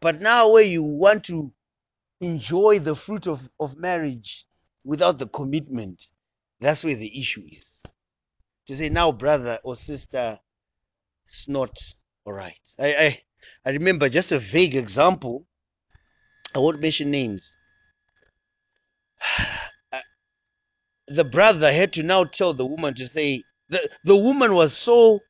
But 0.00 0.20
now, 0.20 0.52
where 0.52 0.62
you 0.62 0.84
want 0.84 1.24
to 1.24 1.52
enjoy 2.20 2.78
the 2.78 2.94
fruit 2.94 3.26
of, 3.26 3.42
of 3.58 3.76
marriage 3.76 4.46
without 4.84 5.18
the 5.18 5.26
commitment, 5.26 6.00
that's 6.60 6.84
where 6.84 6.94
the 6.94 7.18
issue 7.18 7.40
is. 7.40 7.84
To 8.66 8.76
say, 8.76 8.88
now, 8.88 9.10
brother 9.10 9.58
or 9.64 9.74
sister, 9.74 10.38
it's 11.24 11.48
not 11.48 11.76
all 12.24 12.32
right. 12.32 12.60
I, 12.78 12.94
I, 12.94 13.18
I 13.66 13.70
remember 13.72 14.08
just 14.08 14.32
a 14.32 14.38
vague 14.38 14.74
example. 14.74 15.46
I 16.54 16.58
won't 16.58 16.80
mention 16.80 17.10
names. 17.10 17.56
the 21.08 21.24
brother 21.24 21.72
had 21.72 21.92
to 21.94 22.02
now 22.02 22.24
tell 22.24 22.52
the 22.52 22.66
woman 22.66 22.94
to 22.94 23.06
say, 23.06 23.42
the, 23.68 23.88
the 24.04 24.16
woman 24.16 24.54
was 24.54 24.76
so 24.76 25.20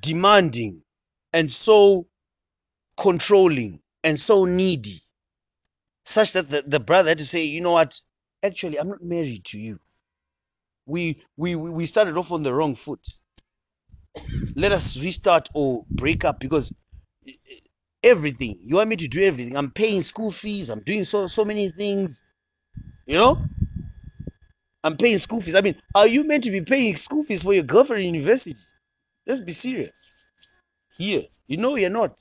demanding 0.00 0.82
and 1.32 1.50
so 1.50 2.06
controlling 2.96 3.80
and 4.04 4.18
so 4.18 4.44
needy, 4.44 4.98
such 6.04 6.32
that 6.32 6.48
the, 6.48 6.62
the 6.66 6.80
brother 6.80 7.10
had 7.10 7.18
to 7.18 7.26
say, 7.26 7.44
you 7.44 7.60
know 7.60 7.72
what, 7.72 7.98
actually, 8.44 8.78
I'm 8.78 8.88
not 8.88 9.02
married 9.02 9.44
to 9.46 9.58
you. 9.58 9.78
We, 10.86 11.22
we, 11.36 11.54
we 11.56 11.86
started 11.86 12.16
off 12.16 12.32
on 12.32 12.42
the 12.42 12.54
wrong 12.54 12.74
foot. 12.74 13.06
Let 14.56 14.72
us 14.72 15.02
restart 15.02 15.48
or 15.54 15.84
break 15.90 16.24
up 16.24 16.40
because 16.40 16.74
eh, 17.26 17.30
eh, 17.30 17.54
everything, 18.02 18.58
you 18.62 18.76
want 18.76 18.88
me 18.88 18.96
to 18.96 19.08
do 19.08 19.22
everything. 19.22 19.56
I'm 19.56 19.70
paying 19.70 20.02
school 20.02 20.30
fees, 20.30 20.70
I'm 20.70 20.80
doing 20.80 21.04
so, 21.04 21.26
so 21.26 21.44
many 21.44 21.68
things, 21.68 22.24
you 23.06 23.16
know? 23.16 23.38
I'm 24.82 24.96
paying 24.96 25.18
school 25.18 25.40
fees. 25.40 25.54
I 25.54 25.60
mean, 25.60 25.74
are 25.94 26.06
you 26.06 26.26
meant 26.26 26.44
to 26.44 26.50
be 26.50 26.62
paying 26.62 26.96
school 26.96 27.22
fees 27.22 27.42
for 27.42 27.52
your 27.52 27.64
girlfriend 27.64 28.02
in 28.02 28.14
university? 28.14 28.58
Let's 29.26 29.40
be 29.40 29.52
serious. 29.52 30.26
Here, 30.96 31.22
you 31.46 31.58
know 31.58 31.76
you're 31.76 31.90
not. 31.90 32.20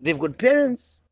They've 0.00 0.18
got 0.18 0.38
parents. 0.38 1.02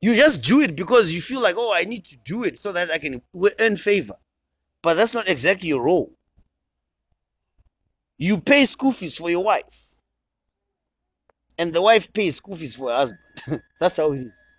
You 0.00 0.14
just 0.14 0.42
do 0.42 0.60
it 0.60 0.74
because 0.74 1.14
you 1.14 1.20
feel 1.20 1.40
like, 1.40 1.54
oh, 1.56 1.72
I 1.72 1.84
need 1.84 2.04
to 2.06 2.18
do 2.24 2.42
it 2.42 2.58
so 2.58 2.72
that 2.72 2.90
I 2.90 2.98
can 2.98 3.22
earn 3.60 3.76
favor. 3.76 4.14
But 4.82 4.94
that's 4.94 5.14
not 5.14 5.28
exactly 5.28 5.68
your 5.68 5.82
role. 5.82 6.12
You 8.16 8.40
pay 8.40 8.64
school 8.64 8.90
fees 8.90 9.18
for 9.18 9.28
your 9.28 9.44
wife. 9.44 9.96
And 11.58 11.72
the 11.72 11.80
wife 11.80 12.12
pays 12.12 12.36
school 12.36 12.56
fees 12.56 12.76
for 12.76 12.90
her 12.90 12.96
husband. 12.96 13.62
that's 13.80 13.96
how 13.96 14.12
it 14.12 14.20
is. 14.20 14.56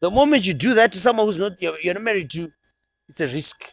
The 0.00 0.10
moment 0.10 0.44
you 0.46 0.52
do 0.52 0.74
that 0.74 0.92
to 0.92 0.98
someone 0.98 1.24
who's 1.24 1.38
not 1.38 1.52
you're, 1.62 1.94
not 1.94 2.02
married 2.02 2.30
to, 2.32 2.52
it's 3.08 3.20
a 3.20 3.26
risk. 3.28 3.72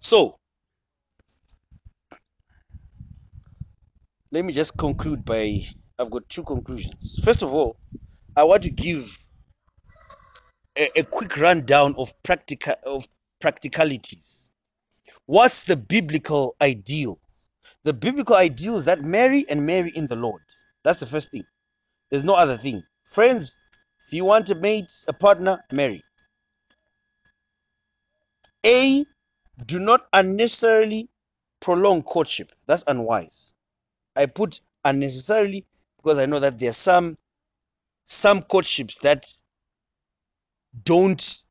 So, 0.00 0.38
let 4.30 4.44
me 4.44 4.52
just 4.52 4.76
conclude 4.78 5.24
by 5.24 5.56
I've 5.98 6.10
got 6.10 6.28
two 6.28 6.42
conclusions. 6.44 7.20
First 7.24 7.42
of 7.42 7.52
all, 7.52 7.76
I 8.36 8.44
want 8.44 8.62
to 8.64 8.70
give 8.70 9.06
a, 10.76 11.00
a 11.00 11.02
quick 11.04 11.36
rundown 11.36 11.94
of 11.98 12.12
practical 12.22 12.74
of 12.84 13.06
practicalities. 13.40 14.50
What's 15.26 15.64
the 15.64 15.76
biblical 15.76 16.56
ideal? 16.60 17.18
The 17.82 17.92
biblical 17.92 18.36
ideal 18.36 18.76
is 18.76 18.84
that 18.86 19.00
marry 19.00 19.44
and 19.50 19.66
marry 19.66 19.92
in 19.94 20.06
the 20.06 20.16
Lord. 20.16 20.42
That's 20.82 21.00
the 21.00 21.06
first 21.06 21.30
thing. 21.30 21.44
There's 22.10 22.24
no 22.24 22.34
other 22.34 22.56
thing. 22.56 22.82
Friends, 23.04 23.58
if 24.06 24.12
you 24.12 24.24
want 24.24 24.46
to 24.48 24.54
mate, 24.54 24.90
a 25.08 25.12
partner, 25.12 25.58
marry. 25.72 26.02
A, 28.64 29.04
do 29.64 29.78
not 29.78 30.06
unnecessarily 30.12 31.08
prolong 31.60 32.02
courtship. 32.02 32.52
That's 32.66 32.84
unwise. 32.86 33.54
I 34.16 34.26
put 34.26 34.60
unnecessarily 34.84 35.64
because 35.96 36.18
I 36.18 36.26
know 36.26 36.38
that 36.38 36.58
there 36.58 36.70
are 36.70 36.74
some 36.74 37.16
some 38.04 38.42
courtships 38.42 38.98
that 38.98 39.26
don't 40.84 41.46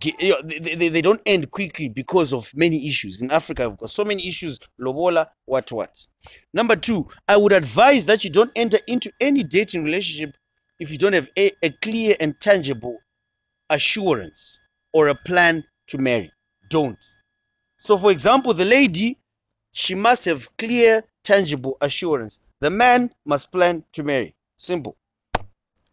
they, 0.00 0.74
they, 0.74 0.88
they 0.88 1.02
don't 1.02 1.22
end 1.26 1.50
quickly 1.50 1.88
because 1.88 2.32
of 2.32 2.50
many 2.54 2.86
issues. 2.88 3.22
In 3.22 3.30
Africa, 3.30 3.68
we've 3.68 3.78
got 3.78 3.90
so 3.90 4.04
many 4.04 4.26
issues, 4.26 4.58
lobola, 4.78 5.26
what, 5.46 5.70
what. 5.72 6.06
Number 6.52 6.76
two, 6.76 7.08
I 7.28 7.36
would 7.36 7.52
advise 7.52 8.04
that 8.04 8.24
you 8.24 8.30
don't 8.30 8.50
enter 8.56 8.78
into 8.86 9.10
any 9.20 9.42
dating 9.42 9.84
relationship 9.84 10.36
if 10.78 10.90
you 10.90 10.98
don't 10.98 11.14
have 11.14 11.28
a, 11.38 11.50
a 11.62 11.70
clear 11.82 12.14
and 12.20 12.38
tangible 12.40 12.98
assurance 13.70 14.58
or 14.92 15.08
a 15.08 15.14
plan 15.14 15.64
to 15.88 15.98
marry. 15.98 16.30
Don't. 16.70 17.02
So, 17.78 17.96
for 17.96 18.10
example, 18.10 18.52
the 18.52 18.64
lady, 18.64 19.18
she 19.72 19.94
must 19.94 20.24
have 20.26 20.48
clear, 20.58 21.02
tangible 21.24 21.76
assurance. 21.80 22.52
The 22.60 22.70
man 22.70 23.10
must 23.24 23.50
plan 23.50 23.84
to 23.92 24.02
marry. 24.02 24.34
Simple. 24.56 24.96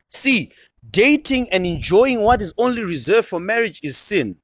C. 0.08 0.52
Dating 0.90 1.48
and 1.52 1.66
enjoying 1.66 2.22
what 2.22 2.42
is 2.42 2.54
only 2.58 2.84
reserved 2.84 3.28
for 3.28 3.40
marriage 3.40 3.80
is 3.84 3.98
sin. 3.98 4.38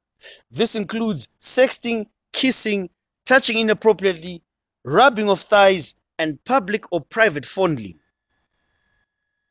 This 0.49 0.75
includes 0.75 1.29
sexting, 1.39 2.07
kissing, 2.33 2.89
touching 3.25 3.59
inappropriately, 3.59 4.43
rubbing 4.83 5.29
of 5.29 5.39
thighs, 5.39 5.95
and 6.17 6.43
public 6.43 6.91
or 6.91 7.01
private 7.01 7.45
fondling. 7.45 7.97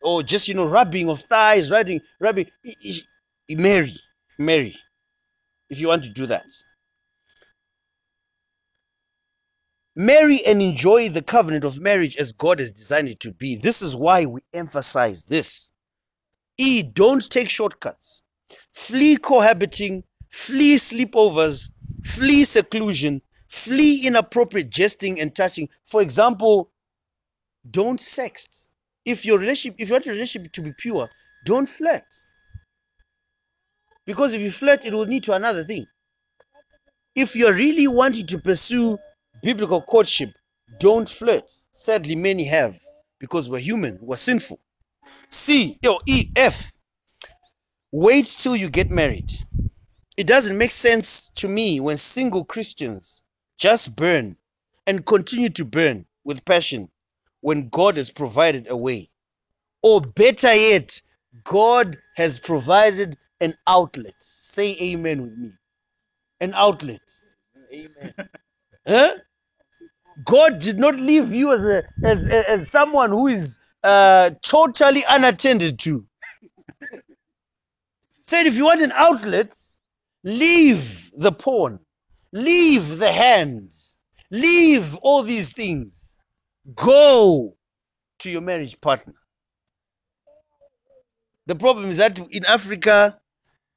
Or 0.02 0.22
just, 0.22 0.48
you 0.48 0.54
know, 0.54 0.66
rubbing 0.66 1.08
of 1.08 1.18
thighs, 1.18 1.70
rubbing, 1.70 2.00
rubbing. 2.20 2.46
Marry, 3.48 3.92
marry, 4.38 4.74
if 5.70 5.80
you 5.80 5.88
want 5.88 6.04
to 6.04 6.12
do 6.12 6.26
that. 6.26 6.44
Marry 9.96 10.38
and 10.46 10.62
enjoy 10.62 11.08
the 11.08 11.22
covenant 11.22 11.64
of 11.64 11.80
marriage 11.80 12.16
as 12.16 12.30
God 12.32 12.60
has 12.60 12.70
designed 12.70 13.08
it 13.08 13.18
to 13.20 13.32
be. 13.32 13.56
This 13.56 13.82
is 13.82 13.96
why 13.96 14.26
we 14.26 14.42
emphasize 14.52 15.24
this. 15.24 15.72
E, 16.58 16.82
don't 16.82 17.28
take 17.30 17.48
shortcuts. 17.48 18.24
Flee 18.74 19.16
cohabiting, 19.16 20.02
flee 20.30 20.76
sleepovers, 20.76 21.72
flee 22.04 22.44
seclusion, 22.44 23.22
flee 23.48 24.06
inappropriate 24.06 24.70
jesting 24.70 25.20
and 25.20 25.34
touching. 25.34 25.68
For 25.84 26.02
example, 26.02 26.72
don't 27.70 27.98
sext. 27.98 28.70
If 29.04 29.24
your 29.24 29.38
relationship, 29.38 29.80
if 29.80 29.88
you 29.88 29.94
want 29.94 30.06
your 30.06 30.14
relationship 30.14 30.52
to 30.52 30.62
be 30.62 30.72
pure, 30.78 31.08
don't 31.46 31.68
flirt. 31.68 32.02
Because 34.04 34.34
if 34.34 34.40
you 34.40 34.50
flirt, 34.50 34.84
it 34.84 34.92
will 34.92 35.06
lead 35.06 35.22
to 35.24 35.34
another 35.34 35.64
thing. 35.64 35.86
If 37.14 37.36
you're 37.36 37.54
really 37.54 37.88
wanting 37.88 38.26
to 38.26 38.38
pursue 38.38 38.98
biblical 39.42 39.80
courtship, 39.82 40.30
don't 40.80 41.08
flirt. 41.08 41.50
Sadly, 41.72 42.16
many 42.16 42.44
have 42.44 42.74
because 43.18 43.48
we're 43.48 43.58
human, 43.58 43.98
we're 44.02 44.16
sinful. 44.16 44.58
C 45.30 45.78
or 45.86 45.98
E 46.06 46.30
F. 46.36 46.72
Wait 47.92 48.26
till 48.26 48.56
you 48.56 48.68
get 48.68 48.90
married. 48.90 49.30
It 50.16 50.26
doesn't 50.26 50.58
make 50.58 50.70
sense 50.70 51.30
to 51.32 51.48
me 51.48 51.80
when 51.80 51.96
single 51.96 52.44
Christians 52.44 53.24
just 53.58 53.94
burn 53.96 54.36
and 54.86 55.06
continue 55.06 55.48
to 55.50 55.64
burn 55.64 56.06
with 56.24 56.44
passion 56.44 56.88
when 57.40 57.68
God 57.68 57.96
has 57.96 58.10
provided 58.10 58.66
a 58.68 58.76
way. 58.76 59.08
Or 59.82 60.00
better 60.00 60.52
yet, 60.54 61.00
God 61.44 61.96
has 62.16 62.38
provided 62.38 63.16
an 63.40 63.54
outlet. 63.66 64.14
Say 64.18 64.76
amen 64.82 65.22
with 65.22 65.36
me. 65.36 65.52
An 66.40 66.52
outlet. 66.54 67.00
Amen. 67.72 68.14
Huh? 68.86 69.10
God 70.24 70.58
did 70.58 70.78
not 70.78 70.96
leave 70.96 71.32
you 71.32 71.52
as 71.52 71.64
a 71.64 71.84
as 72.04 72.26
as 72.26 72.68
someone 72.68 73.10
who 73.10 73.28
is 73.28 73.60
uh, 73.82 74.30
totally 74.42 75.02
unattended 75.08 75.78
to. 75.80 76.04
Said 78.10 78.46
if 78.46 78.56
you 78.56 78.64
want 78.66 78.82
an 78.82 78.92
outlet, 78.94 79.54
leave 80.24 81.10
the 81.16 81.32
porn, 81.32 81.78
leave 82.32 82.98
the 82.98 83.10
hands, 83.10 83.98
leave 84.30 84.94
all 85.02 85.22
these 85.22 85.52
things. 85.52 86.18
Go 86.74 87.56
to 88.18 88.30
your 88.30 88.42
marriage 88.42 88.80
partner. 88.80 89.14
The 91.46 91.54
problem 91.54 91.88
is 91.88 91.96
that 91.96 92.18
in 92.18 92.44
Africa, 92.44 93.16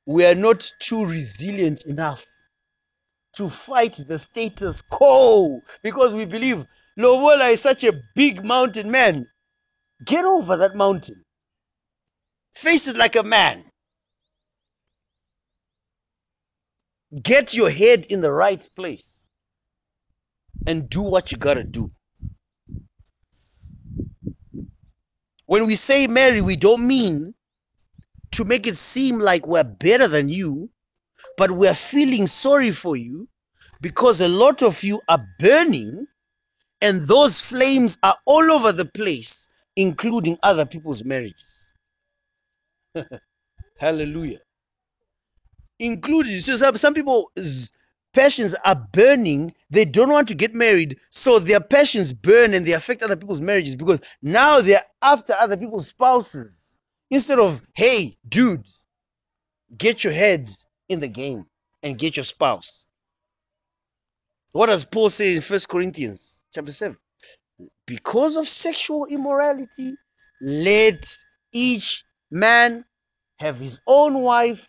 we 0.05 0.25
are 0.25 0.35
not 0.35 0.69
too 0.81 1.05
resilient 1.05 1.85
enough 1.85 2.25
to 3.35 3.47
fight 3.47 3.97
the 4.07 4.17
status 4.17 4.81
quo 4.81 5.61
because 5.83 6.13
we 6.13 6.25
believe 6.25 6.65
Lobola 6.99 7.49
is 7.51 7.61
such 7.61 7.85
a 7.85 7.93
big 8.15 8.43
mountain 8.43 8.91
man. 8.91 9.25
Get 10.05 10.25
over 10.25 10.57
that 10.57 10.75
mountain. 10.75 11.23
Face 12.53 12.87
it 12.87 12.97
like 12.97 13.15
a 13.15 13.23
man. 13.23 13.63
Get 17.21 17.53
your 17.53 17.69
head 17.69 18.05
in 18.09 18.21
the 18.21 18.31
right 18.31 18.67
place 18.75 19.25
and 20.65 20.89
do 20.89 21.01
what 21.01 21.31
you 21.31 21.37
gotta 21.37 21.63
do. 21.63 21.89
When 25.45 25.67
we 25.67 25.75
say 25.75 26.07
marry, 26.07 26.41
we 26.41 26.55
don't 26.55 26.87
mean 26.87 27.33
to 28.31 28.45
make 28.45 28.65
it 28.65 28.77
seem 28.77 29.19
like 29.19 29.45
we're 29.45 29.65
better 29.65 30.07
than 30.07 30.29
you, 30.29 30.69
but 31.37 31.51
we're 31.51 31.73
feeling 31.73 32.27
sorry 32.27 32.71
for 32.71 32.95
you 32.95 33.27
because 33.81 34.21
a 34.21 34.29
lot 34.29 34.63
of 34.63 34.83
you 34.83 35.01
are 35.09 35.19
burning 35.39 36.07
and 36.81 37.01
those 37.01 37.41
flames 37.41 37.97
are 38.03 38.15
all 38.25 38.51
over 38.51 38.71
the 38.71 38.85
place, 38.85 39.47
including 39.75 40.37
other 40.43 40.65
people's 40.65 41.03
marriages. 41.03 41.73
Hallelujah. 43.79 44.39
Including, 45.79 46.39
so 46.39 46.55
some, 46.73 46.93
people's 46.93 47.71
passions 48.13 48.55
are 48.65 48.87
burning. 48.93 49.53
They 49.69 49.85
don't 49.85 50.11
want 50.11 50.27
to 50.27 50.35
get 50.35 50.53
married. 50.53 50.97
So 51.09 51.39
their 51.39 51.59
passions 51.59 52.13
burn 52.13 52.53
and 52.53 52.65
they 52.65 52.73
affect 52.73 53.01
other 53.01 53.15
people's 53.15 53.41
marriages 53.41 53.75
because 53.75 54.01
now 54.21 54.59
they're 54.61 54.83
after 55.01 55.33
other 55.33 55.57
people's 55.57 55.87
spouses. 55.87 56.79
Instead 57.09 57.39
of, 57.39 57.61
hey, 57.75 58.13
dude, 58.27 58.65
get 59.77 60.03
your 60.03 60.13
head 60.13 60.49
in 60.87 60.99
the 60.99 61.07
game 61.07 61.45
and 61.83 61.97
get 61.97 62.17
your 62.17 62.23
spouse. 62.23 62.87
What 64.53 64.67
does 64.67 64.85
Paul 64.85 65.09
say 65.09 65.35
in 65.35 65.41
First 65.41 65.69
Corinthians 65.69 66.39
chapter 66.53 66.71
7? 66.71 66.95
Because 67.85 68.37
of 68.37 68.47
sexual 68.47 69.05
immorality, 69.05 69.93
let 70.41 71.05
each 71.53 72.03
man 72.29 72.85
have 73.39 73.57
his 73.57 73.81
own 73.87 74.21
wife 74.21 74.67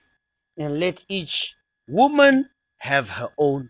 and 0.59 0.80
let 0.80 1.05
each 1.09 1.55
woman 1.88 2.49
have 2.80 3.09
her 3.11 3.28
own 3.38 3.68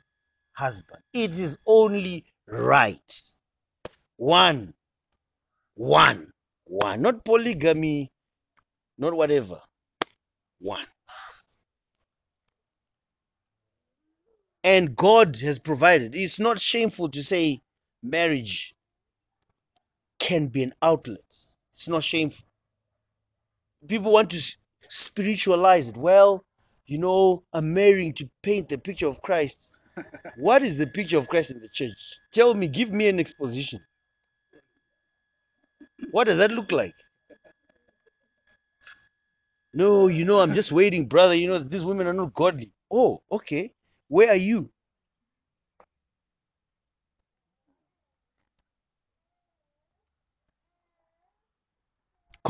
husband. 0.53 1.03
It 1.13 1.31
is 1.31 1.59
only 1.67 2.25
right. 2.49 3.13
One, 4.17 4.73
one, 5.75 6.31
one. 6.65 7.03
Not 7.03 7.25
polygamy, 7.25 8.11
not 8.99 9.15
whatever. 9.15 9.59
One. 10.61 10.87
And 14.65 14.95
God 14.95 15.37
has 15.43 15.59
provided. 15.59 16.15
It's 16.15 16.39
not 16.39 16.61
shameful 16.61 17.09
to 17.09 17.23
say 17.23 17.61
marriage 18.03 18.75
can 20.23 20.47
be 20.47 20.63
an 20.63 20.73
outlet. 20.81 21.19
It's 21.71 21.89
not 21.89 22.05
shameful. 22.05 22.47
People 23.89 24.13
want 24.13 24.31
to 24.31 24.57
spiritualize 24.89 25.89
it. 25.89 25.97
Well, 25.97 26.45
you 26.87 26.99
know, 26.99 27.43
I'm 27.53 27.75
marrying 27.75 28.13
to 28.15 28.31
paint 28.43 28.69
the 28.69 28.79
picture 28.79 29.09
of 29.09 29.21
Christ. 29.23 29.75
what 30.37 30.63
is 30.63 30.79
the 30.79 30.87
picture 30.87 31.19
of 31.19 31.29
Christ 31.29 31.51
in 31.51 31.59
the 31.59 31.69
church? 31.73 31.99
Tell 32.33 32.55
me, 32.55 32.69
give 32.69 32.93
me 32.93 33.09
an 33.09 33.19
exposition. 33.19 33.81
What 36.13 36.29
does 36.29 36.39
that 36.39 36.53
look 36.53 36.71
like? 36.71 36.95
No, 39.75 40.07
you 40.07 40.25
know, 40.25 40.39
I'm 40.39 40.55
just 40.55 40.71
waiting, 40.71 41.07
brother. 41.07 41.35
You 41.35 41.49
know, 41.49 41.59
these 41.59 41.85
women 41.85 42.07
are 42.07 42.13
not 42.13 42.33
godly. 42.35 42.67
Oh, 42.91 43.21
okay. 43.31 43.73
Where 44.09 44.29
are 44.29 44.37
you? 44.37 44.71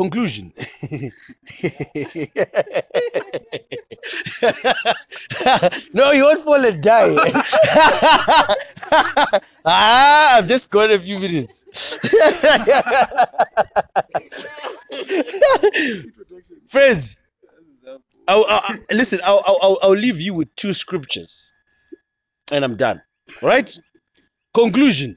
Conclusion. 0.03 0.53
no, 5.95 6.11
you 6.11 6.25
won't 6.25 6.41
fall 6.41 6.65
and 6.65 6.83
die. 6.83 7.07
ah, 9.65 10.39
I've 10.39 10.49
just 10.49 10.73
got 10.73 10.91
a 10.91 10.99
few 10.99 11.21
minutes. 11.21 11.99
Friends, 16.67 17.25
I'll, 18.27 18.45
I'll, 18.49 18.77
listen, 18.91 19.21
I'll, 19.25 19.45
I'll, 19.47 19.79
I'll 19.85 19.91
leave 19.93 20.21
you 20.21 20.35
with 20.35 20.53
two 20.57 20.73
scriptures 20.73 21.53
and 22.51 22.65
I'm 22.65 22.75
done. 22.75 23.01
Right? 23.41 23.73
Conclusion. 24.53 25.17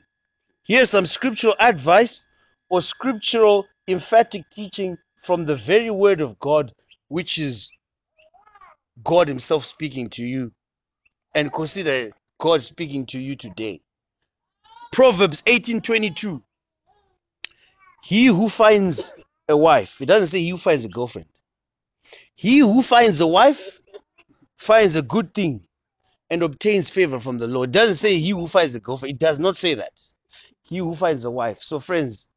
Here's 0.68 0.92
some 0.92 1.08
scriptural 1.08 1.56
advice 1.60 2.28
or 2.70 2.82
scriptural 2.82 3.66
emphatic 3.88 4.50
teaching 4.52 4.98
from 5.18 5.46
the 5.46 5.56
very 5.56 5.92
word 5.92 6.22
of 6.22 6.38
God, 6.40 6.72
which 7.08 7.38
is 7.38 7.72
God 9.04 9.28
Himself 9.28 9.64
speaking 9.64 10.10
to 10.10 10.26
you 10.26 10.52
and 11.36 11.52
consider 11.54 12.10
God 12.40 12.62
speaking 12.62 13.06
to 13.08 13.20
you 13.20 13.36
today. 13.36 13.80
Proverbs 14.92 15.44
18:22. 15.44 16.42
He 18.04 18.28
who 18.28 18.50
finds 18.50 19.14
a 19.50 19.58
wife, 19.58 20.02
it 20.02 20.08
doesn't 20.08 20.28
say 20.28 20.40
he 20.42 20.50
who 20.50 20.58
finds 20.58 20.86
a 20.86 20.90
girlfriend. 20.90 21.28
He 22.36 22.60
who 22.60 22.82
finds 22.82 23.20
a 23.20 23.28
wife 23.28 23.80
finds 24.58 24.96
a 24.96 25.02
good 25.02 25.34
thing 25.34 25.62
and 26.30 26.44
obtains 26.44 26.90
favor 26.90 27.20
from 27.20 27.38
the 27.40 27.48
Lord. 27.48 27.70
It 27.70 27.74
doesn't 27.74 27.96
say 27.96 28.20
he 28.20 28.30
who 28.30 28.48
finds 28.48 28.76
a 28.76 28.80
girlfriend. 28.80 29.16
It 29.16 29.20
does 29.20 29.40
not 29.40 29.58
say 29.58 29.74
that. 29.74 30.02
He 30.68 30.78
who 30.78 30.96
finds 30.96 31.26
a 31.26 31.32
wife. 31.32 31.58
So, 31.58 31.80
friends, 31.80 32.30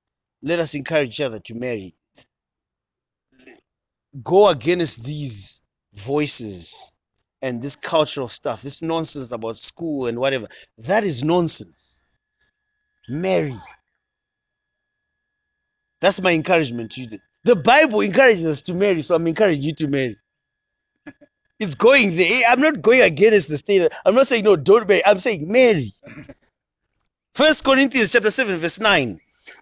let 0.42 0.58
us 0.58 0.74
encourage 0.74 1.08
each 1.08 1.20
other 1.20 1.40
to 1.40 1.54
marry. 1.54 1.92
Go 4.22 4.48
against 4.48 5.04
these 5.04 5.62
voices 5.94 6.98
and 7.42 7.62
this 7.62 7.76
cultural 7.76 8.28
stuff, 8.28 8.62
this 8.62 8.82
nonsense 8.82 9.32
about 9.32 9.58
school 9.58 10.06
and 10.06 10.18
whatever. 10.18 10.46
That 10.86 11.04
is 11.04 11.24
nonsense. 11.24 12.04
Marry. 13.08 13.54
That's 16.00 16.20
my 16.20 16.32
encouragement 16.32 16.92
to 16.92 17.02
you. 17.02 17.08
The 17.44 17.56
Bible 17.56 18.00
encourages 18.00 18.46
us 18.46 18.62
to 18.62 18.74
marry, 18.74 19.00
so 19.00 19.14
I'm 19.14 19.26
encouraging 19.26 19.62
you 19.62 19.74
to 19.74 19.88
marry. 19.88 20.16
It's 21.58 21.74
going 21.74 22.16
there. 22.16 22.42
I'm 22.48 22.60
not 22.60 22.82
going 22.82 23.00
against 23.00 23.48
the 23.48 23.58
state. 23.58 23.90
I'm 24.04 24.14
not 24.14 24.28
saying 24.28 24.44
no, 24.44 24.54
don't 24.54 24.86
marry. 24.86 25.04
I'm 25.04 25.18
saying 25.18 25.50
marry. 25.50 25.92
First 27.34 27.64
Corinthians 27.64 28.12
chapter 28.12 28.30
7, 28.30 28.56
verse 28.56 28.80
9. 28.80 29.18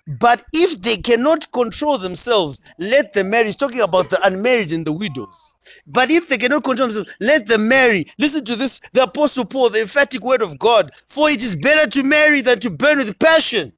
But 0.07 0.45
if 0.53 0.81
they 0.83 0.99
cannot 0.99 1.51
control 1.51 1.99
themselves, 1.99 2.63
let 2.79 3.13
them 3.13 3.31
marry. 3.31 3.47
He's 3.47 3.57
talking 3.57 3.81
about 3.81 4.09
the 4.09 4.25
unmarried 4.25 4.71
and 4.73 4.87
the 4.87 4.93
widows. 4.93 5.57
But 5.87 6.11
if 6.13 6.29
they 6.29 6.39
cannot 6.39 6.63
control 6.63 6.89
themselves, 6.89 7.17
let 7.21 7.47
them 7.49 7.69
marry. 7.69 8.07
Listen 8.19 8.45
to 8.45 8.55
this, 8.55 8.79
the 8.93 9.03
Apostle 9.03 9.45
Paul, 9.45 9.71
the 9.71 9.81
emphatic 9.81 10.23
word 10.23 10.43
of 10.43 10.59
God. 10.59 10.93
For 11.09 11.29
it 11.29 11.43
is 11.43 11.57
better 11.57 11.91
to 11.91 12.05
marry 12.05 12.41
than 12.41 12.61
to 12.61 12.71
burn 12.71 12.99
with 12.99 13.19
passion. 13.19 13.73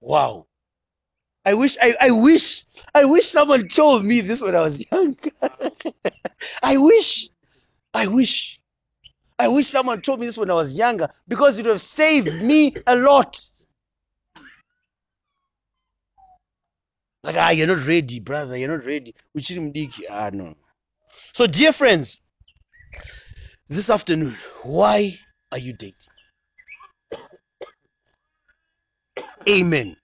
Wow. 0.00 0.46
I 1.44 1.54
wish, 1.54 1.76
I, 1.80 1.92
I 2.00 2.10
wish, 2.10 2.64
I 2.94 3.04
wish 3.04 3.26
someone 3.26 3.68
told 3.68 4.04
me 4.04 4.20
this 4.20 4.42
when 4.42 4.54
I 4.56 4.60
was 4.62 4.90
young. 4.90 5.14
I 6.62 6.76
wish, 6.76 7.28
I 7.94 8.06
wish, 8.08 8.60
I 9.38 9.48
wish 9.48 9.66
someone 9.66 10.02
told 10.02 10.20
me 10.20 10.26
this 10.26 10.38
when 10.38 10.50
I 10.50 10.54
was 10.54 10.76
younger 10.76 11.08
because 11.28 11.58
it 11.58 11.66
would 11.66 11.72
have 11.72 11.80
saved 11.80 12.42
me 12.42 12.74
a 12.86 12.96
lot. 12.96 13.36
Like, 17.24 17.36
ah, 17.38 17.50
you're 17.50 17.68
not 17.68 17.86
ready, 17.86 18.20
brother. 18.20 18.56
You're 18.56 18.76
not 18.76 18.84
ready. 18.84 19.14
Ah, 20.10 20.30
no. 20.32 20.54
So, 21.32 21.46
dear 21.46 21.72
friends, 21.72 22.20
this 23.68 23.90
afternoon, 23.90 24.34
why 24.64 25.14
are 25.52 25.58
you 25.58 25.72
dating? 25.74 25.96
Amen. 29.48 29.96